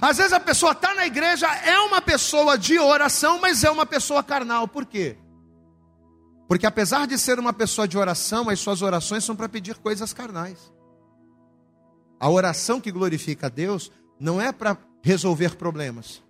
[0.00, 3.86] Às vezes a pessoa está na igreja, é uma pessoa de oração, mas é uma
[3.86, 4.68] pessoa carnal.
[4.68, 5.16] Por quê?
[6.48, 10.12] Porque apesar de ser uma pessoa de oração, as suas orações são para pedir coisas
[10.12, 10.58] carnais.
[12.20, 16.22] A oração que glorifica a Deus não é para resolver problemas.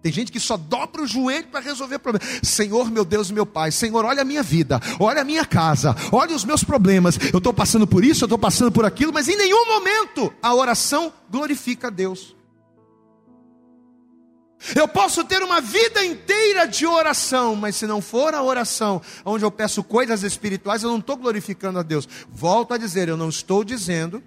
[0.00, 2.40] Tem gente que só dobra o joelho para resolver problemas.
[2.42, 6.34] Senhor, meu Deus, meu Pai, Senhor, olha a minha vida, olha a minha casa, olha
[6.34, 7.18] os meus problemas.
[7.32, 10.54] Eu estou passando por isso, eu estou passando por aquilo, mas em nenhum momento a
[10.54, 12.37] oração glorifica a Deus.
[14.74, 19.44] Eu posso ter uma vida inteira de oração, mas se não for a oração onde
[19.44, 22.08] eu peço coisas espirituais, eu não estou glorificando a Deus.
[22.28, 24.22] Volto a dizer, eu não estou dizendo,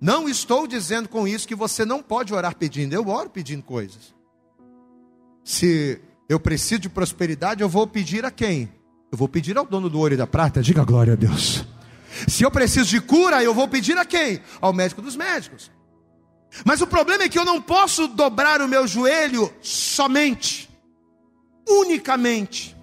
[0.00, 2.94] não estou dizendo com isso que você não pode orar pedindo.
[2.94, 4.14] Eu oro pedindo coisas.
[5.42, 8.70] Se eu preciso de prosperidade, eu vou pedir a quem?
[9.10, 11.64] Eu vou pedir ao dono do ouro e da prata, diga glória a Deus.
[12.28, 14.40] Se eu preciso de cura, eu vou pedir a quem?
[14.60, 15.70] Ao médico dos médicos.
[16.64, 20.68] Mas o problema é que eu não posso dobrar o meu joelho somente,
[21.68, 22.76] unicamente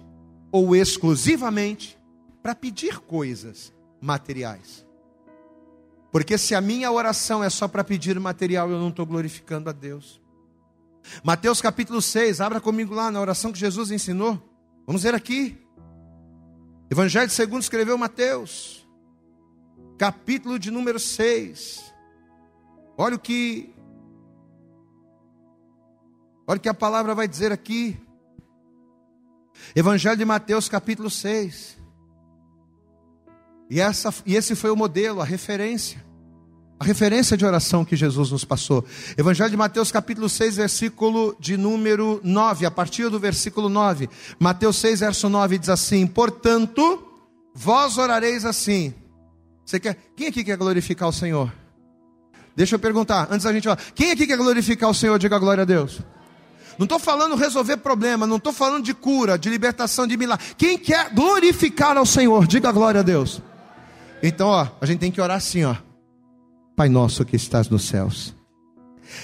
[0.50, 1.98] ou exclusivamente
[2.42, 4.86] para pedir coisas materiais.
[6.10, 9.72] Porque se a minha oração é só para pedir material, eu não estou glorificando a
[9.72, 10.20] Deus.
[11.22, 14.42] Mateus capítulo 6, abra comigo lá na oração que Jesus ensinou.
[14.86, 15.58] Vamos ver aqui.
[16.90, 18.88] Evangelho segundo escreveu Mateus,
[19.98, 21.92] capítulo de número 6.
[23.00, 23.72] Olha o que
[26.48, 27.96] Olha o que a palavra vai dizer aqui.
[29.76, 31.76] Evangelho de Mateus, capítulo 6.
[33.68, 36.02] E, essa, e esse foi o modelo, a referência.
[36.80, 38.82] A referência de oração que Jesus nos passou.
[39.16, 44.08] Evangelho de Mateus, capítulo 6, versículo de número 9, a partir do versículo 9.
[44.40, 47.06] Mateus 6, verso 9 diz assim: Portanto,
[47.54, 48.94] vós orareis assim.
[49.66, 49.98] Você quer?
[50.16, 51.52] Quem aqui quer glorificar o Senhor?
[52.58, 55.16] Deixa eu perguntar, antes da gente falar, quem aqui quer glorificar o Senhor?
[55.16, 56.00] Diga glória a Deus.
[56.76, 60.44] Não estou falando resolver problema, não estou falando de cura, de libertação, de milagre.
[60.58, 62.48] Quem quer glorificar ao Senhor?
[62.48, 63.40] Diga glória a Deus.
[64.20, 65.76] Então, ó, a gente tem que orar assim, ó.
[66.74, 68.34] Pai nosso que estás nos céus,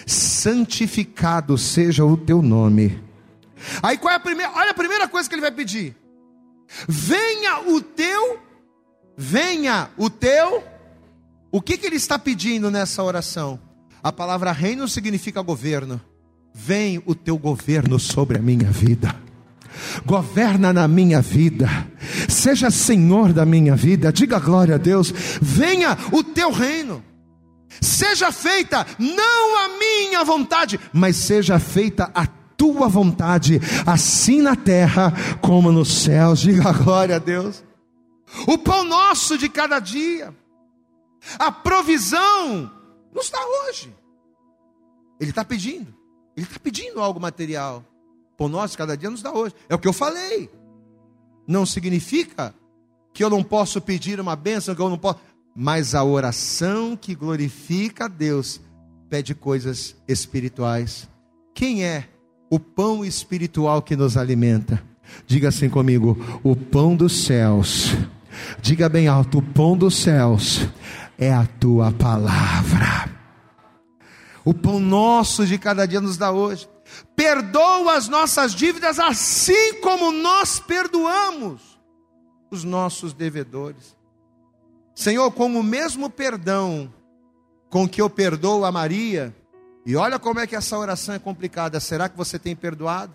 [0.06, 3.02] santificado seja o teu nome.
[3.82, 4.52] Aí qual é a primeira?
[4.52, 5.96] Olha a primeira coisa que ele vai pedir.
[6.86, 8.38] Venha o teu,
[9.16, 10.62] venha o teu
[11.54, 13.60] o que, que ele está pedindo nessa oração?
[14.02, 16.00] A palavra reino significa governo.
[16.52, 19.14] Vem o teu governo sobre a minha vida.
[20.04, 21.68] Governa na minha vida,
[22.28, 25.14] seja senhor da minha vida, diga glória a Deus.
[25.40, 27.04] Venha o teu reino,
[27.80, 35.12] seja feita não a minha vontade, mas seja feita a tua vontade, assim na terra
[35.40, 36.40] como nos céus.
[36.40, 37.62] Diga glória a Deus.
[38.44, 40.34] O pão nosso de cada dia
[41.38, 42.70] a provisão
[43.12, 43.94] não está hoje.
[45.20, 45.94] Ele está pedindo.
[46.36, 47.84] Ele está pedindo algo material.
[48.36, 49.54] Por nós, cada dia nos dá hoje.
[49.68, 50.50] É o que eu falei.
[51.46, 52.54] Não significa
[53.12, 55.20] que eu não posso pedir uma bênção, que eu não posso.
[55.54, 58.60] Mas a oração que glorifica a Deus
[59.08, 61.08] pede coisas espirituais.
[61.54, 62.08] Quem é
[62.50, 64.82] o pão espiritual que nos alimenta?
[65.26, 67.94] Diga assim comigo: o pão dos céus.
[68.60, 70.66] Diga bem alto: o pão dos céus
[71.18, 73.10] é a tua palavra.
[74.44, 76.68] O pão nosso de cada dia nos dá hoje.
[77.16, 81.78] Perdoa as nossas dívidas assim como nós perdoamos
[82.50, 83.96] os nossos devedores.
[84.94, 86.92] Senhor, com o mesmo perdão
[87.68, 89.34] com que eu perdoo a Maria,
[89.84, 91.80] e olha como é que essa oração é complicada.
[91.80, 93.12] Será que você tem perdoado?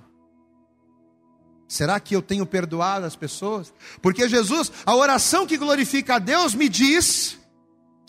[1.68, 3.74] Será que eu tenho perdoado as pessoas?
[4.02, 7.39] Porque Jesus, a oração que glorifica a Deus, me diz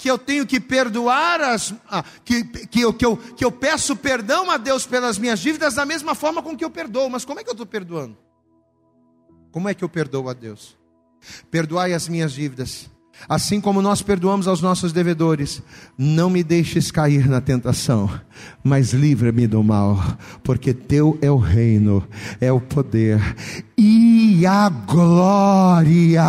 [0.00, 1.74] que eu tenho que perdoar as.
[1.86, 5.74] Ah, que, que, eu, que, eu, que eu peço perdão a Deus pelas minhas dívidas
[5.74, 7.10] da mesma forma com que eu perdoo.
[7.10, 8.16] Mas como é que eu estou perdoando?
[9.52, 10.74] Como é que eu perdoo a Deus?
[11.50, 12.88] Perdoai as minhas dívidas
[13.28, 15.62] Assim como nós perdoamos aos nossos devedores,
[15.96, 18.10] não me deixes cair na tentação,
[18.62, 20.02] mas livra-me do mal,
[20.42, 22.06] porque teu é o reino,
[22.40, 23.20] é o poder
[23.76, 26.24] e a glória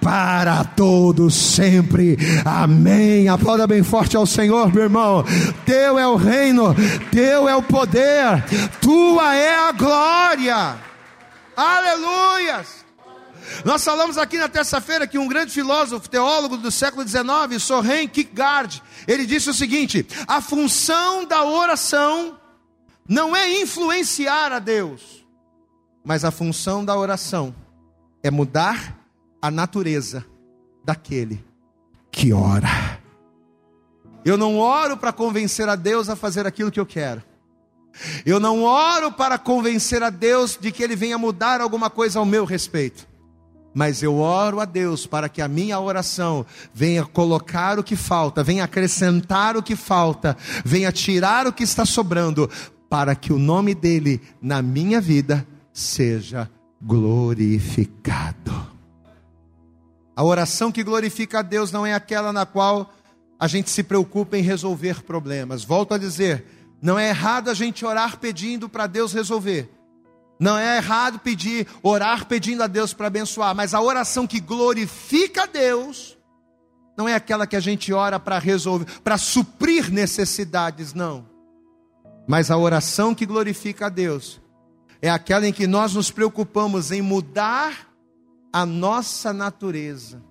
[0.00, 2.16] para todos sempre.
[2.44, 3.28] Amém.
[3.28, 5.24] Aplauda bem forte ao Senhor, meu irmão.
[5.64, 6.74] Teu é o reino,
[7.10, 8.44] teu é o poder,
[8.80, 10.76] tua é a glória.
[11.56, 12.85] Aleluias.
[13.64, 18.82] Nós falamos aqui na terça-feira que um grande filósofo, teólogo do século XIX, Soren Kierkegaard,
[19.06, 22.38] ele disse o seguinte: a função da oração
[23.08, 25.24] não é influenciar a Deus,
[26.04, 27.54] Mas a função da oração
[28.22, 28.96] é mudar
[29.40, 30.24] a natureza
[30.84, 31.44] daquele
[32.10, 33.00] que ora.
[34.24, 37.22] Eu não oro para convencer a Deus a fazer aquilo que eu quero.
[38.24, 42.24] Eu não oro para convencer a Deus de que Ele venha mudar alguma coisa ao
[42.24, 43.06] meu respeito.
[43.76, 48.42] Mas eu oro a Deus para que a minha oração venha colocar o que falta,
[48.42, 52.48] venha acrescentar o que falta, venha tirar o que está sobrando,
[52.88, 56.50] para que o nome dEle na minha vida seja
[56.80, 58.66] glorificado.
[60.16, 62.94] A oração que glorifica a Deus não é aquela na qual
[63.38, 65.62] a gente se preocupa em resolver problemas.
[65.62, 66.46] Volto a dizer,
[66.80, 69.75] não é errado a gente orar pedindo para Deus resolver.
[70.38, 75.44] Não é errado pedir, orar pedindo a Deus para abençoar, mas a oração que glorifica
[75.44, 76.16] a Deus
[76.96, 81.26] não é aquela que a gente ora para resolver, para suprir necessidades, não.
[82.26, 84.40] Mas a oração que glorifica a Deus
[85.02, 87.88] é aquela em que nós nos preocupamos em mudar
[88.52, 90.22] a nossa natureza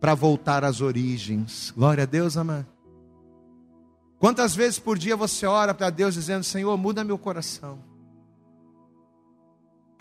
[0.00, 1.72] para voltar às origens.
[1.76, 2.66] Glória a Deus, amado.
[4.18, 7.78] Quantas vezes por dia você ora para Deus dizendo: Senhor, muda meu coração?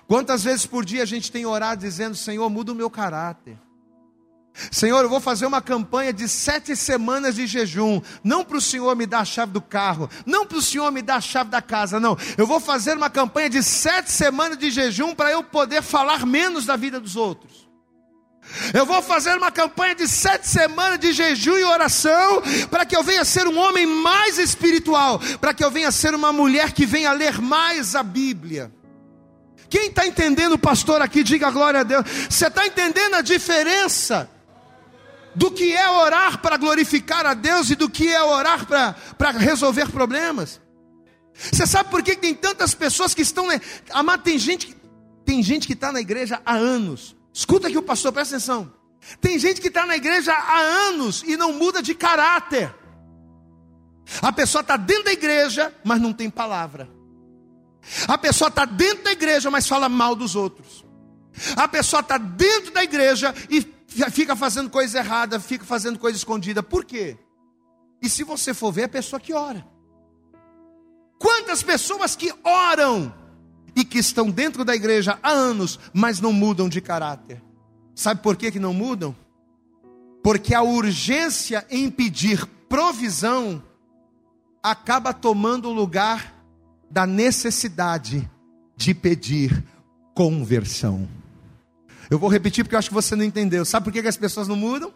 [0.08, 3.58] Quantas vezes por dia a gente tem orado dizendo: Senhor, muda o meu caráter?
[4.72, 8.96] Senhor, eu vou fazer uma campanha de sete semanas de jejum, não para o Senhor
[8.96, 11.62] me dar a chave do carro, não para o Senhor me dar a chave da
[11.62, 12.18] casa, não.
[12.38, 16.66] Eu vou fazer uma campanha de sete semanas de jejum para eu poder falar menos
[16.66, 17.66] da vida dos outros.
[18.74, 23.04] Eu vou fazer uma campanha de sete semanas de jejum e oração para que eu
[23.04, 27.12] venha ser um homem mais espiritual, para que eu venha ser uma mulher que venha
[27.12, 28.72] ler mais a Bíblia.
[29.70, 32.06] Quem está entendendo, pastor, aqui, diga glória a Deus.
[32.30, 34.30] Você está entendendo a diferença
[35.34, 39.90] do que é orar para glorificar a Deus e do que é orar para resolver
[39.92, 40.62] problemas?
[41.34, 43.48] Você sabe por que tem tantas pessoas que estão.
[43.48, 43.60] Né?
[43.92, 44.76] Amado, tem gente,
[45.26, 48.72] tem gente que está na igreja há anos Escuta aqui o pastor, presta atenção.
[49.20, 50.58] Tem gente que está na igreja há
[50.88, 52.74] anos e não muda de caráter.
[54.22, 56.88] A pessoa está dentro da igreja, mas não tem palavra.
[58.08, 60.84] A pessoa está dentro da igreja, mas fala mal dos outros.
[61.56, 63.62] A pessoa está dentro da igreja e
[64.12, 66.64] fica fazendo coisa errada, fica fazendo coisa escondida.
[66.64, 67.18] Por quê?
[68.02, 69.66] E se você for ver, é a pessoa que ora.
[71.20, 73.14] Quantas pessoas que oram
[73.76, 77.42] e que estão dentro da igreja há anos, mas não mudam de caráter.
[77.94, 79.16] Sabe por que, que não mudam?
[80.24, 83.64] Porque a urgência em pedir provisão
[84.64, 86.35] acaba tomando o lugar
[86.96, 88.32] da necessidade
[88.78, 89.66] de pedir
[90.14, 91.06] conversão.
[92.10, 93.66] Eu vou repetir porque eu acho que você não entendeu.
[93.66, 94.94] Sabe por que, as pessoas não mudam?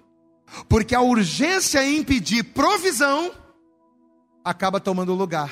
[0.70, 3.34] Porque a urgência em pedir provisão
[4.45, 5.52] acaba tomando lugar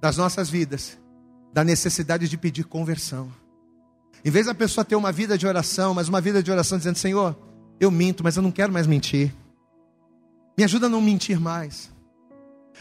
[0.00, 0.96] das nossas vidas
[1.52, 3.28] da necessidade de pedir conversão.
[4.24, 6.98] Em vez da pessoa ter uma vida de oração, mas uma vida de oração dizendo:
[6.98, 7.36] Senhor,
[7.80, 9.34] eu minto, mas eu não quero mais mentir.
[10.56, 11.90] Me ajuda a não mentir mais.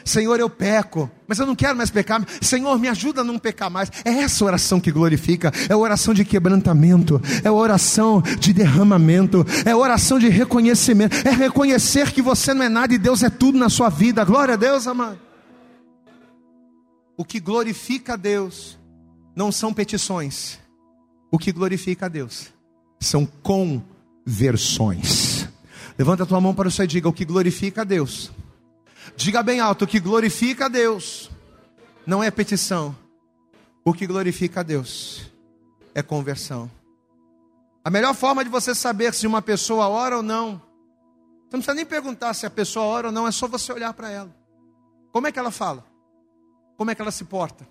[0.03, 2.25] Senhor, eu peco, mas eu não quero mais pecar.
[2.41, 3.91] Senhor, me ajuda a não pecar mais.
[4.03, 10.19] É essa oração que glorifica, é oração de quebrantamento, é oração de derramamento, é oração
[10.19, 13.89] de reconhecimento, é reconhecer que você não é nada e Deus é tudo na sua
[13.89, 14.23] vida.
[14.23, 15.19] Glória a Deus, amado.
[17.17, 18.77] O que glorifica a Deus
[19.35, 20.59] não são petições.
[21.31, 22.47] O que glorifica a Deus
[22.99, 25.47] são conversões.
[25.97, 28.31] Levanta a tua mão para o céu e diga: o que glorifica a Deus.
[29.15, 31.29] Diga bem alto: o que glorifica a Deus
[32.05, 32.95] não é petição.
[33.83, 35.31] O que glorifica a Deus
[35.95, 36.69] é conversão.
[37.83, 40.61] A melhor forma de você saber se uma pessoa ora ou não,
[41.51, 43.91] você não precisa nem perguntar se a pessoa ora ou não, é só você olhar
[43.93, 44.33] para ela.
[45.11, 45.83] Como é que ela fala?
[46.77, 47.67] Como é que ela se porta?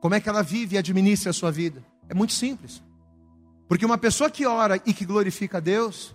[0.00, 1.84] Como é que ela vive e administra a sua vida?
[2.08, 2.82] É muito simples.
[3.68, 6.14] Porque uma pessoa que ora e que glorifica a Deus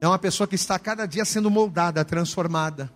[0.00, 2.90] é uma pessoa que está cada dia sendo moldada, transformada.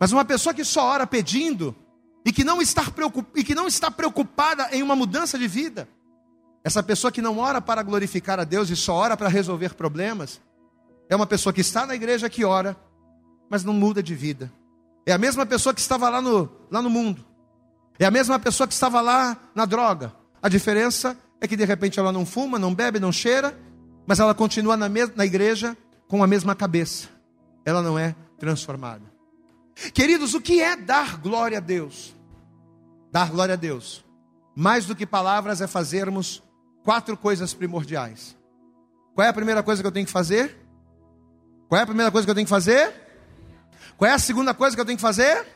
[0.00, 1.76] Mas uma pessoa que só ora pedindo
[2.24, 2.82] e que não está,
[3.36, 5.86] e que não está preocupada em uma mudança de vida,
[6.64, 10.40] essa pessoa que não ora para glorificar a Deus e só ora para resolver problemas,
[11.08, 12.76] é uma pessoa que está na igreja que ora,
[13.50, 14.50] mas não muda de vida.
[15.04, 17.24] É a mesma pessoa que estava lá no, lá no mundo,
[17.98, 20.14] é a mesma pessoa que estava lá na droga.
[20.42, 23.58] A diferença é que de repente ela não fuma, não bebe, não cheira,
[24.06, 25.76] mas ela continua na, na igreja
[26.08, 27.08] com a mesma cabeça.
[27.64, 29.09] Ela não é transformada.
[29.92, 32.14] Queridos, o que é dar glória a Deus?
[33.10, 34.04] Dar glória a Deus.
[34.54, 36.42] Mais do que palavras é fazermos
[36.84, 38.36] quatro coisas primordiais.
[39.14, 40.56] Qual é a primeira coisa que eu tenho que fazer?
[41.68, 42.92] Qual é a primeira coisa que eu tenho que fazer?
[43.96, 45.46] Qual é a segunda coisa que eu tenho que fazer?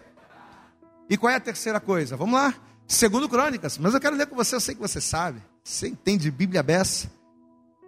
[1.09, 2.17] E qual é a terceira coisa?
[2.17, 2.55] Vamos lá.
[2.87, 5.43] Segundo Crônicas, mas eu quero ler com você, eu sei que você sabe.
[5.63, 7.11] Você entende Bíblia beça?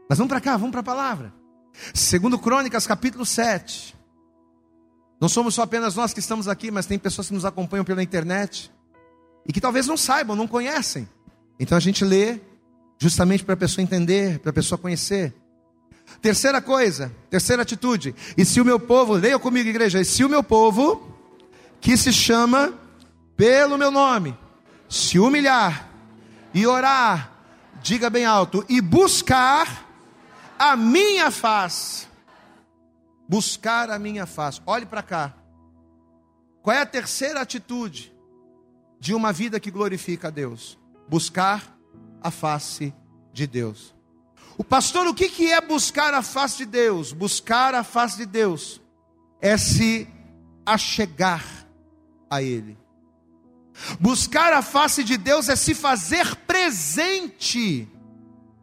[0.09, 1.33] Mas vamos para cá, vamos para a palavra.
[1.93, 3.95] Segundo Crônicas, capítulo 7.
[5.21, 8.03] Não somos só apenas nós que estamos aqui, mas tem pessoas que nos acompanham pela
[8.03, 8.71] internet
[9.47, 11.09] e que talvez não saibam, não conhecem.
[11.59, 12.41] Então a gente lê
[12.99, 15.35] justamente para a pessoa entender, para a pessoa conhecer.
[16.21, 18.15] Terceira coisa, terceira atitude.
[18.37, 21.17] E se o meu povo, leia comigo, igreja, e se o meu povo,
[21.81, 22.75] que se chama
[23.37, 24.37] pelo meu nome,
[24.89, 25.91] se humilhar
[26.55, 27.33] e orar,
[27.83, 29.87] diga bem alto, e buscar
[30.59, 32.07] a minha face.
[33.29, 34.61] Buscar a minha face.
[34.67, 35.35] Olhe para cá.
[36.63, 38.13] Qual é a terceira atitude
[38.99, 40.79] de uma vida que glorifica a Deus?
[41.09, 41.77] Buscar
[42.21, 42.95] a face
[43.33, 43.95] de Deus.
[44.59, 47.13] O pastor, o que, que é buscar a face de Deus?
[47.13, 48.81] Buscar a face de Deus
[49.41, 50.09] é se
[50.65, 51.45] achegar
[52.31, 52.77] a Ele.
[54.01, 57.89] Buscar a face de Deus é se fazer presente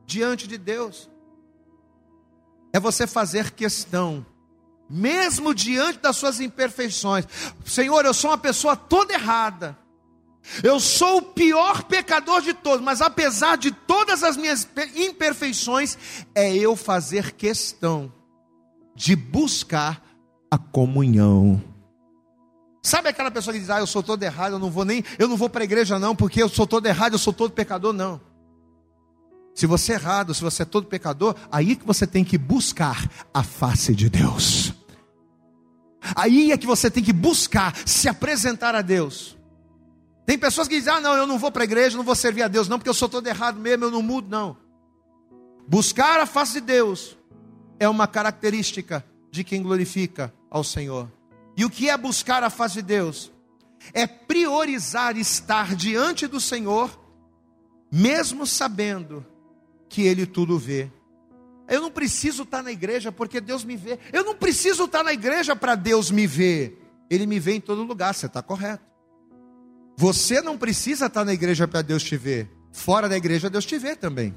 [0.05, 1.09] diante de Deus.
[2.73, 4.25] É você fazer questão,
[4.93, 7.25] mesmo diante das suas imperfeições.
[7.65, 9.75] Senhor, eu sou uma pessoa toda errada.
[10.61, 15.97] Eu sou o pior pecador de todos, mas apesar de todas as minhas imperfeições,
[16.35, 18.13] é eu fazer questão
[18.93, 20.03] de buscar
[20.51, 21.63] a comunhão.
[22.83, 25.27] Sabe aquela pessoa que diz: "Ah, eu sou todo errado, eu não vou nem, eu
[25.27, 27.93] não vou para a igreja não, porque eu sou todo errado, eu sou todo pecador
[27.93, 28.19] não".
[29.55, 33.09] Se você é errado, se você é todo pecador, aí que você tem que buscar
[33.33, 34.73] a face de Deus.
[36.15, 39.37] Aí é que você tem que buscar se apresentar a Deus.
[40.25, 42.43] Tem pessoas que dizem: ah, não, eu não vou para a igreja, não vou servir
[42.43, 44.57] a Deus, não, porque eu sou todo errado mesmo, eu não mudo, não.
[45.67, 47.17] Buscar a face de Deus
[47.79, 51.09] é uma característica de quem glorifica ao Senhor.
[51.55, 53.31] E o que é buscar a face de Deus?
[53.93, 56.97] É priorizar estar diante do Senhor,
[57.91, 59.25] mesmo sabendo
[59.89, 60.91] que Ele tudo vê.
[61.67, 63.99] Eu não preciso estar na igreja porque Deus me vê.
[64.11, 66.79] Eu não preciso estar na igreja para Deus me ver.
[67.09, 68.83] Ele me vê em todo lugar, você está correto.
[69.95, 72.49] Você não precisa estar na igreja para Deus te ver.
[72.71, 74.35] Fora da igreja, Deus te vê também.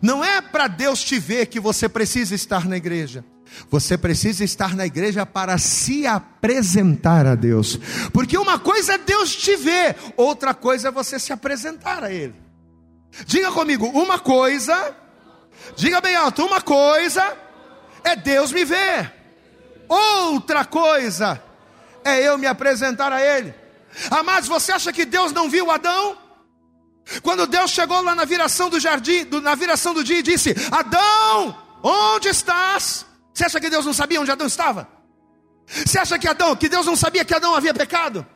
[0.00, 3.24] Não é para Deus te ver que você precisa estar na igreja.
[3.70, 7.78] Você precisa estar na igreja para se apresentar a Deus.
[8.12, 12.34] Porque uma coisa é Deus te ver, outra coisa é você se apresentar a Ele.
[13.26, 14.94] Diga comigo, uma coisa,
[15.76, 17.36] diga bem alto, uma coisa
[18.04, 19.12] é Deus me ver,
[19.88, 21.42] outra coisa
[22.04, 23.54] é eu me apresentar a Ele.
[24.10, 26.16] Amados, você acha que Deus não viu Adão?
[27.22, 31.56] Quando Deus chegou lá na viração do jardim, na viração do dia e disse: Adão,
[31.82, 33.06] onde estás?
[33.32, 34.88] Você acha que Deus não sabia onde Adão estava?
[35.66, 38.26] Você acha que Adão, que Deus não sabia que Adão havia pecado?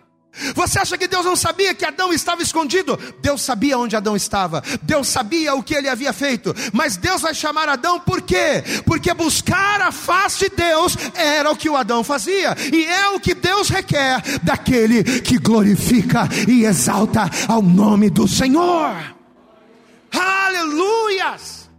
[0.54, 2.98] Você acha que Deus não sabia que Adão estava escondido?
[3.20, 7.34] Deus sabia onde Adão estava, Deus sabia o que ele havia feito, mas Deus vai
[7.34, 8.64] chamar Adão por quê?
[8.86, 13.20] Porque buscar a face de Deus era o que o Adão fazia, e é o
[13.20, 18.96] que Deus requer daquele que glorifica e exalta ao nome do Senhor.
[20.10, 21.70] Aleluias!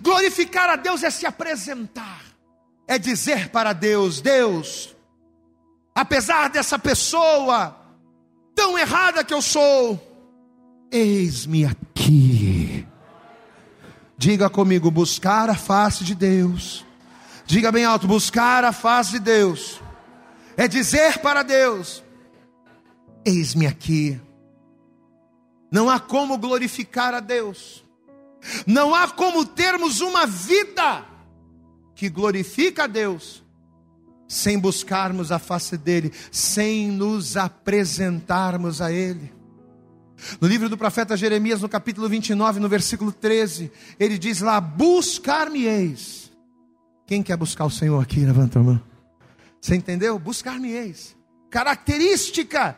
[0.00, 2.22] Glorificar a Deus é se apresentar,
[2.88, 4.96] é dizer para Deus: Deus,
[5.94, 7.79] apesar dessa pessoa
[8.60, 9.98] tão errada que eu sou,
[10.92, 12.86] eis-me aqui.
[14.18, 16.84] Diga comigo, buscar a face de Deus.
[17.46, 19.80] Diga bem alto, buscar a face de Deus.
[20.58, 22.04] É dizer para Deus:
[23.24, 24.20] Eis-me aqui.
[25.72, 27.82] Não há como glorificar a Deus.
[28.66, 31.06] Não há como termos uma vida
[31.94, 33.39] que glorifica a Deus
[34.30, 39.32] sem buscarmos a face dele, sem nos apresentarmos a ele.
[40.40, 46.30] No livro do profeta Jeremias, no capítulo 29, no versículo 13, ele diz lá: Buscar-me-eis.
[47.08, 48.20] Quem quer buscar o Senhor aqui?
[48.20, 48.80] Levanta a mão.
[49.60, 50.16] Você entendeu?
[50.16, 51.16] Buscar-me-eis.
[51.50, 52.76] Característica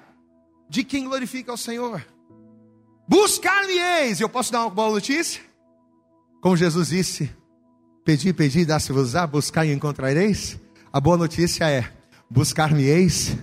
[0.70, 2.02] de quem glorifica o Senhor.
[3.06, 4.22] Buscar-me-eis.
[4.22, 5.42] Eu posso dar uma boa notícia?
[6.40, 7.30] Como Jesus disse:
[8.06, 10.58] Pedi, pedi, dá-se-vos-á, buscar e encontrareis.
[10.92, 11.90] A boa notícia é:
[12.28, 13.36] buscar-me-eis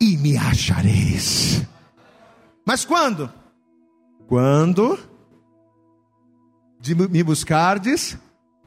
[0.00, 1.62] e me achareis.
[2.66, 3.32] Mas quando?
[4.26, 4.98] Quando
[6.80, 8.18] de me buscardes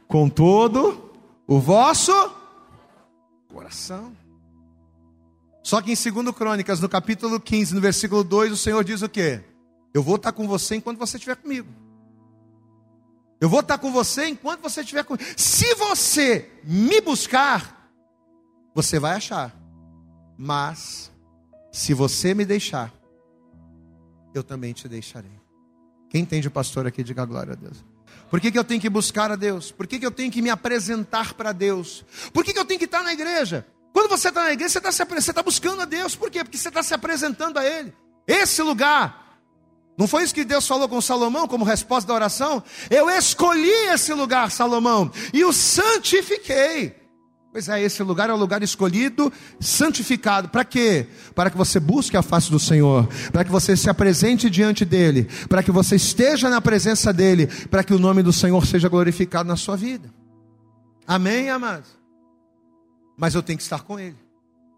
[0.07, 1.11] com todo
[1.45, 2.13] o vosso
[3.49, 4.15] coração.
[5.61, 9.09] Só que em 2 Crônicas, no capítulo 15, no versículo 2, o Senhor diz o
[9.09, 9.43] quê?
[9.93, 11.67] Eu vou estar com você enquanto você estiver comigo.
[13.41, 15.25] Eu vou estar com você enquanto você estiver comigo.
[15.35, 17.84] Se você me buscar,
[18.75, 19.55] você vai achar.
[20.37, 21.09] Mas,
[21.71, 22.93] se você me deixar,
[24.33, 25.39] eu também te deixarei.
[26.09, 27.83] Quem entende o pastor aqui, diga glória a Deus.
[28.29, 29.71] Por que, que eu tenho que buscar a Deus?
[29.71, 32.03] Por que, que eu tenho que me apresentar para Deus?
[32.33, 33.65] Por que, que eu tenho que estar na igreja?
[33.93, 36.15] Quando você está na igreja, você está, está buscando a Deus.
[36.15, 36.43] Por quê?
[36.43, 37.93] Porque você está se apresentando a Ele.
[38.27, 39.39] Esse lugar,
[39.97, 42.61] não foi isso que Deus falou com Salomão como resposta da oração?
[42.89, 47.04] Eu escolhi esse lugar, Salomão, e o santifiquei.
[47.55, 49.31] Pois é, esse lugar é o lugar escolhido,
[49.61, 50.49] santificado.
[50.49, 51.07] Para quê?
[51.33, 55.29] Para que você busque a face do Senhor, para que você se apresente diante dEle,
[55.47, 59.47] para que você esteja na presença dEle, para que o nome do Senhor seja glorificado
[59.47, 60.13] na sua vida.
[61.07, 61.87] Amém, amados?
[63.15, 64.17] Mas eu tenho que estar com Ele.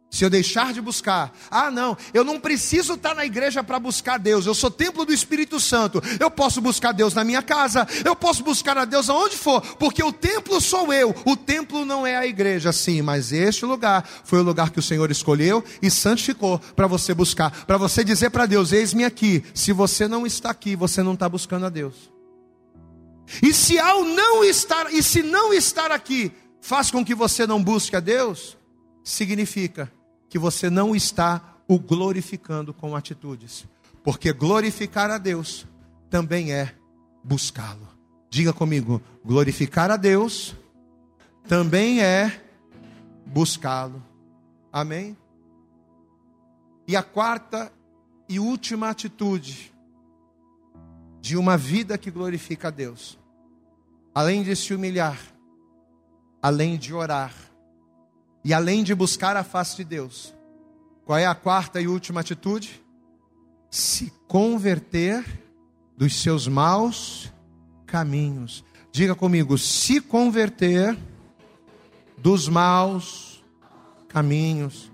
[0.10, 4.18] Se eu deixar de buscar, ah, não, eu não preciso estar na igreja para buscar
[4.18, 8.16] Deus, eu sou templo do Espírito Santo, eu posso buscar Deus na minha casa, eu
[8.16, 12.16] posso buscar a Deus aonde for, porque o templo sou eu, o templo não é
[12.16, 16.58] a igreja, sim, mas este lugar foi o lugar que o Senhor escolheu e santificou
[16.58, 20.76] para você buscar, para você dizer para Deus: eis-me aqui, se você não está aqui,
[20.76, 22.10] você não está buscando a Deus.
[23.44, 26.32] E se ao não estar, e se não estar aqui,
[26.62, 28.58] faz com que você não busque a Deus,
[29.04, 29.92] significa
[30.30, 33.66] que você não está o glorificando com atitudes.
[34.04, 35.66] Porque glorificar a Deus
[36.10, 36.74] também é
[37.24, 37.88] buscá-lo.
[38.30, 40.56] Diga comigo, glorificar a Deus
[41.48, 42.44] também é
[43.26, 44.04] buscá-lo.
[44.72, 45.18] Amém?
[46.88, 47.72] E a quarta
[48.30, 49.74] e última atitude
[51.20, 53.18] de uma vida que glorifica a Deus,
[54.14, 55.20] além de se humilhar,
[56.42, 57.34] além de orar,
[58.48, 60.34] e além de buscar a face de Deus,
[61.04, 62.82] qual é a quarta e última atitude?
[63.70, 65.22] Se converter
[65.98, 67.30] dos seus maus
[67.86, 68.64] caminhos.
[68.90, 70.98] Diga comigo, se converter
[72.18, 73.44] dos maus
[74.08, 74.90] caminhos.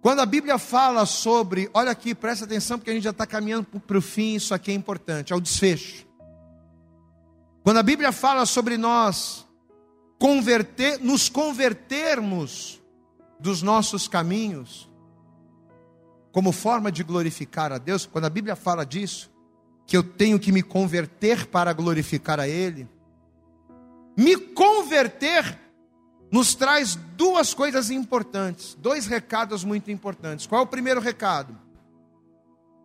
[0.00, 3.66] Quando a Bíblia fala sobre, olha aqui, presta atenção, porque a gente já está caminhando
[3.66, 6.06] para o fim, isso aqui é importante, é o desfecho.
[7.62, 9.46] Quando a Bíblia fala sobre nós
[10.22, 12.80] converter, nos convertermos
[13.40, 14.88] dos nossos caminhos,
[16.30, 19.32] como forma de glorificar a Deus, quando a Bíblia fala disso,
[19.84, 22.88] que eu tenho que me converter para glorificar a Ele,
[24.16, 25.58] me converter
[26.30, 30.46] nos traz duas coisas importantes, dois recados muito importantes.
[30.46, 31.58] Qual é o primeiro recado?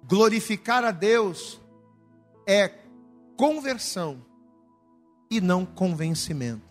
[0.07, 1.61] Glorificar a Deus
[2.47, 2.67] é
[3.37, 4.25] conversão
[5.29, 6.66] e não convencimento.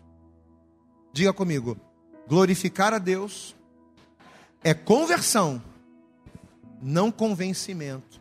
[1.16, 1.78] Diga comigo:
[2.28, 3.56] glorificar a Deus
[4.62, 5.62] é conversão,
[6.82, 8.20] não convencimento.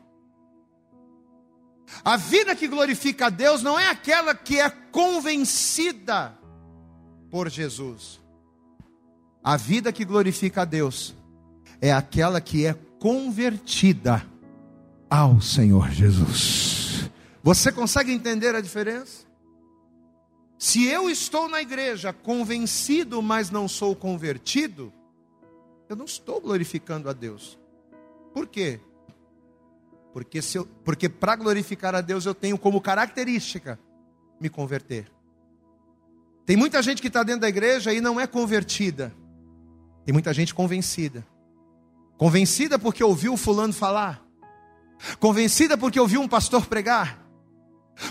[2.06, 6.40] A vida que glorifica a Deus não é aquela que é convencida
[7.30, 8.22] por Jesus.
[9.44, 11.14] A vida que glorifica a Deus
[11.82, 14.26] é aquela que é convertida
[15.10, 17.10] ao Senhor Jesus.
[17.44, 19.25] Você consegue entender a diferença?
[20.66, 24.92] Se eu estou na igreja convencido, mas não sou convertido,
[25.88, 27.56] eu não estou glorificando a Deus.
[28.34, 28.80] Por quê?
[30.12, 30.40] Porque,
[30.84, 33.80] porque para glorificar a Deus eu tenho como característica
[34.42, 35.06] me converter.
[36.48, 39.14] Tem muita gente que está dentro da igreja e não é convertida.
[40.04, 41.24] Tem muita gente convencida.
[42.18, 44.26] Convencida porque ouviu o fulano falar.
[45.20, 47.24] Convencida porque ouviu um pastor pregar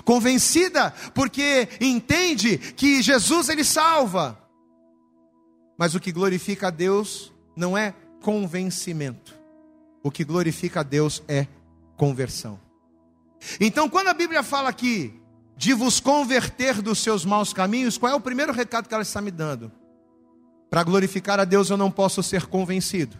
[0.04, 4.38] convencida porque entende que Jesus ele salva.
[5.78, 9.34] Mas o que glorifica a Deus não é convencimento.
[10.02, 11.46] O que glorifica a Deus é
[11.96, 12.60] conversão.
[13.60, 15.20] Então, quando a Bíblia fala aqui
[15.56, 19.20] de vos converter dos seus maus caminhos, qual é o primeiro recado que ela está
[19.20, 19.70] me dando?
[20.70, 23.16] Para glorificar a Deus eu não posso ser convencido.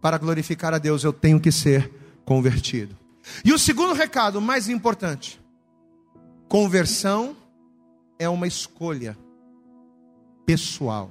[0.00, 1.92] Para glorificar a Deus eu tenho que ser
[2.24, 2.96] convertido.
[3.44, 5.40] E o segundo recado, mais importante,
[6.48, 7.36] Conversão
[8.18, 9.16] é uma escolha
[10.46, 11.10] pessoal.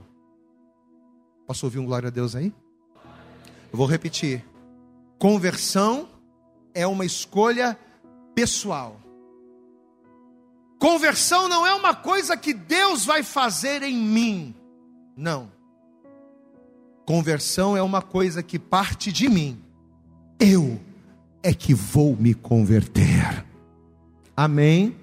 [1.45, 2.51] Posso ouvir um glória a Deus aí?
[3.71, 4.43] Eu vou repetir.
[5.19, 6.09] Conversão
[6.73, 7.77] é uma escolha
[8.33, 8.99] pessoal.
[10.79, 14.55] Conversão não é uma coisa que Deus vai fazer em mim.
[15.15, 15.51] Não.
[17.05, 19.61] Conversão é uma coisa que parte de mim.
[20.39, 20.79] Eu
[21.43, 23.45] é que vou me converter.
[24.35, 24.95] Amém?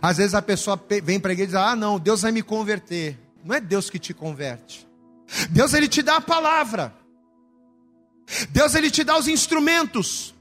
[0.00, 2.42] Às vezes a pessoa vem para a igreja e diz: Ah, não, Deus vai me
[2.42, 3.18] converter.
[3.44, 4.86] Não é Deus que te converte.
[5.50, 6.94] Deus ele te dá a palavra.
[8.50, 10.34] Deus ele te dá os instrumentos.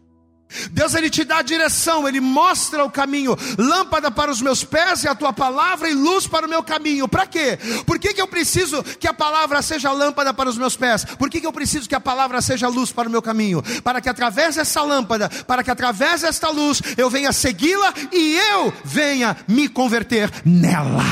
[0.72, 5.04] Deus ele te dá a direção, ele mostra o caminho, lâmpada para os meus pés
[5.04, 7.08] e a tua palavra e luz para o meu caminho.
[7.08, 7.58] Para quê?
[7.86, 11.06] Por que, que eu preciso que a palavra seja lâmpada para os meus pés?
[11.06, 13.64] Por que, que eu preciso que a palavra seja luz para o meu caminho?
[13.84, 18.74] Para que através dessa lâmpada, para que através desta luz eu venha segui-la e eu
[18.84, 21.04] venha me converter nela.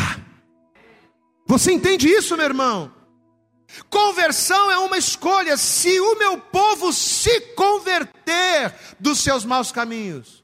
[1.48, 2.99] Você entende isso, meu irmão?
[3.90, 5.58] Conversão é uma escolha.
[5.58, 10.44] Se o meu povo se converter dos seus maus caminhos,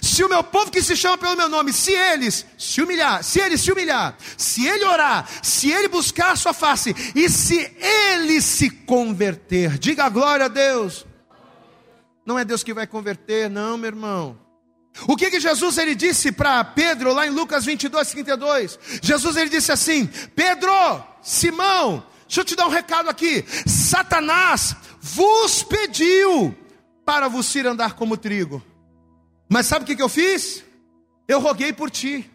[0.00, 3.40] se o meu povo que se chama pelo meu nome, se eles se humilhar, se
[3.40, 8.40] ele se humilhar, se ele orar, se ele buscar a sua face e se ele
[8.40, 11.04] se converter, diga glória a Deus.
[12.24, 14.38] Não é Deus que vai converter, não, meu irmão.
[15.08, 18.78] O que, que Jesus ele disse para Pedro lá em Lucas 22, 32?
[19.02, 20.06] Jesus ele disse assim:
[20.36, 20.72] Pedro,
[21.22, 23.44] Simão, deixa eu te dar um recado aqui.
[23.66, 26.54] Satanás vos pediu
[27.04, 28.62] para vos ir andar como trigo.
[29.48, 30.62] Mas sabe o que, eu fiz?
[31.26, 32.30] Eu roguei por ti.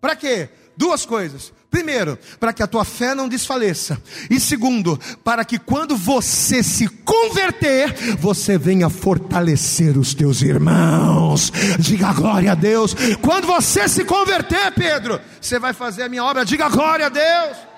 [0.00, 0.48] Para quê?
[0.76, 1.52] Duas coisas.
[1.68, 4.00] Primeiro, para que a tua fé não desfaleça.
[4.30, 11.50] E segundo, para que quando você se converter, você venha fortalecer os teus irmãos.
[11.78, 12.94] Diga glória a Deus.
[13.22, 16.44] Quando você se converter, Pedro, você vai fazer a minha obra.
[16.44, 17.71] Diga glória a Deus.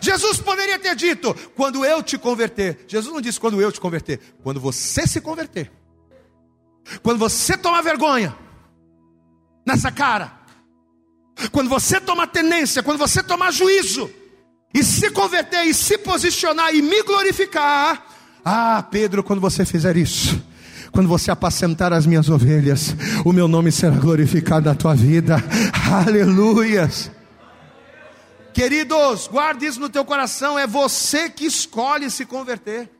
[0.00, 2.84] Jesus poderia ter dito: quando eu te converter.
[2.86, 4.20] Jesus não disse quando eu te converter.
[4.42, 5.70] Quando você se converter.
[7.02, 8.36] Quando você tomar vergonha
[9.66, 10.40] nessa cara
[11.48, 14.10] quando você tomar tenência, quando você tomar juízo,
[14.74, 18.04] e se converter, e se posicionar, e me glorificar,
[18.44, 20.40] ah, Pedro, quando você fizer isso,
[20.92, 25.42] quando você apacentar as minhas ovelhas, o meu nome será glorificado na tua vida,
[26.06, 27.10] aleluias.
[28.52, 32.90] Queridos, guarde isso no teu coração, é você que escolhe se converter.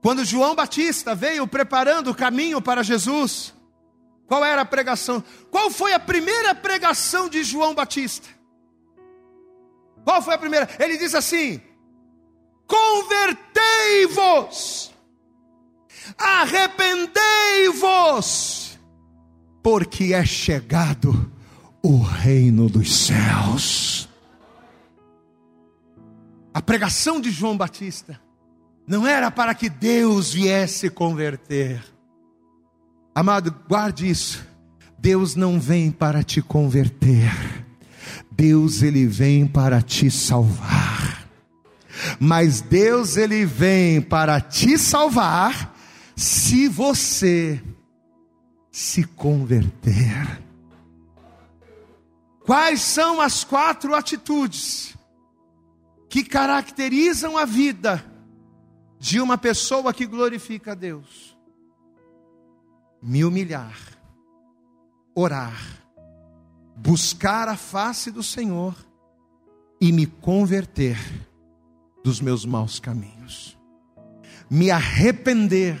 [0.00, 3.52] Quando João Batista veio preparando o caminho para Jesus,
[4.26, 5.22] qual era a pregação?
[5.50, 8.28] Qual foi a primeira pregação de João Batista?
[10.04, 10.68] Qual foi a primeira?
[10.78, 11.60] Ele diz assim:
[12.66, 14.94] Convertei-vos,
[16.16, 18.78] arrependei-vos,
[19.62, 21.27] porque é chegado
[21.88, 24.08] o reino dos céus.
[26.52, 28.20] A pregação de João Batista
[28.86, 31.82] não era para que Deus viesse converter
[33.18, 34.46] Amado, guarde isso.
[34.96, 37.32] Deus não vem para te converter.
[38.30, 41.28] Deus ele vem para te salvar.
[42.20, 45.74] Mas Deus ele vem para te salvar
[46.14, 47.60] se você
[48.70, 50.40] se converter.
[52.48, 54.96] Quais são as quatro atitudes
[56.08, 58.04] que caracterizam a vida
[58.98, 61.38] de uma pessoa que glorifica a Deus?
[63.02, 63.78] me humilhar,
[65.14, 65.60] orar,
[66.76, 68.74] buscar a face do Senhor
[69.80, 70.98] e me converter
[72.02, 73.56] dos meus maus caminhos,
[74.50, 75.78] me arrepender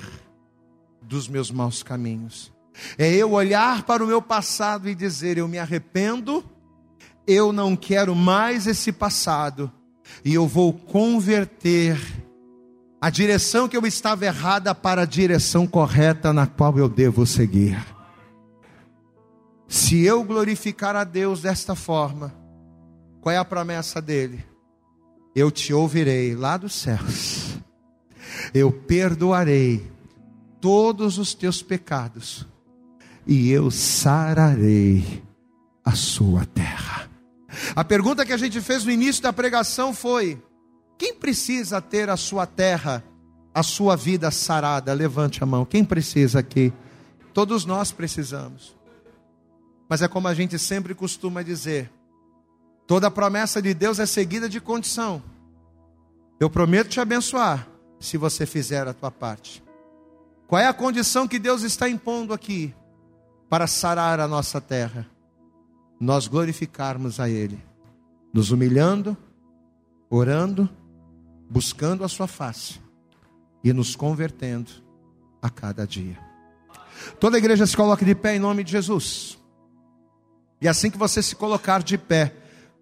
[1.02, 2.52] dos meus maus caminhos.
[2.96, 6.44] É eu olhar para o meu passado e dizer: Eu me arrependo,
[7.28, 9.70] eu não quero mais esse passado,
[10.24, 12.00] e eu vou converter
[12.98, 17.78] a direção que eu estava errada para a direção correta na qual eu devo seguir.
[19.68, 22.34] Se eu glorificar a Deus desta forma,
[23.20, 24.42] qual é a promessa dele?
[25.36, 27.58] Eu te ouvirei lá dos céus,
[28.54, 29.86] eu perdoarei
[30.62, 32.46] todos os teus pecados,
[33.26, 35.22] e eu sararei
[35.84, 36.67] a sua terra.
[37.78, 40.42] A pergunta que a gente fez no início da pregação foi:
[40.98, 43.04] quem precisa ter a sua terra,
[43.54, 44.92] a sua vida sarada?
[44.92, 45.64] Levante a mão.
[45.64, 46.72] Quem precisa aqui?
[47.32, 48.76] Todos nós precisamos.
[49.88, 51.88] Mas é como a gente sempre costuma dizer:
[52.84, 55.22] toda promessa de Deus é seguida de condição.
[56.40, 57.68] Eu prometo te abençoar
[58.00, 59.62] se você fizer a tua parte.
[60.48, 62.74] Qual é a condição que Deus está impondo aqui
[63.48, 65.06] para sarar a nossa terra?
[66.00, 67.67] Nós glorificarmos a Ele,
[68.32, 69.16] nos humilhando,
[70.10, 70.68] orando
[71.48, 72.80] buscando a sua face
[73.64, 74.70] e nos convertendo
[75.40, 76.18] a cada dia.
[77.18, 79.38] Toda a igreja se coloque de pé em nome de Jesus.
[80.60, 82.34] E assim que você se colocar de pé,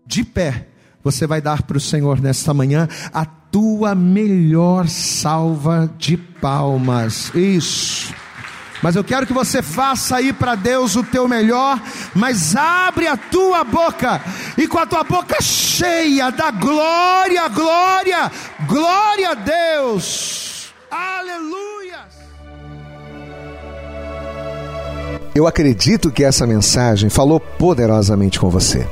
[0.07, 0.68] de pé,
[1.05, 7.32] você vai dar para o Senhor nesta manhã a tua melhor salva de palmas.
[7.34, 8.12] Isso.
[8.87, 11.82] Mas eu quero que você faça aí para Deus o teu melhor,
[12.14, 14.22] mas abre a tua boca
[14.57, 18.30] e com a tua boca cheia da glória, glória,
[18.64, 20.72] glória a Deus.
[20.89, 21.99] Aleluia.
[25.34, 28.87] Eu acredito que essa mensagem falou poderosamente com você.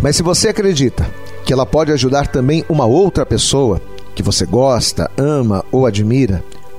[0.00, 1.10] Mas se você acredita
[1.44, 3.82] que ela pode ajudar também uma outra pessoa
[4.14, 6.44] que você gosta, ama ou admira,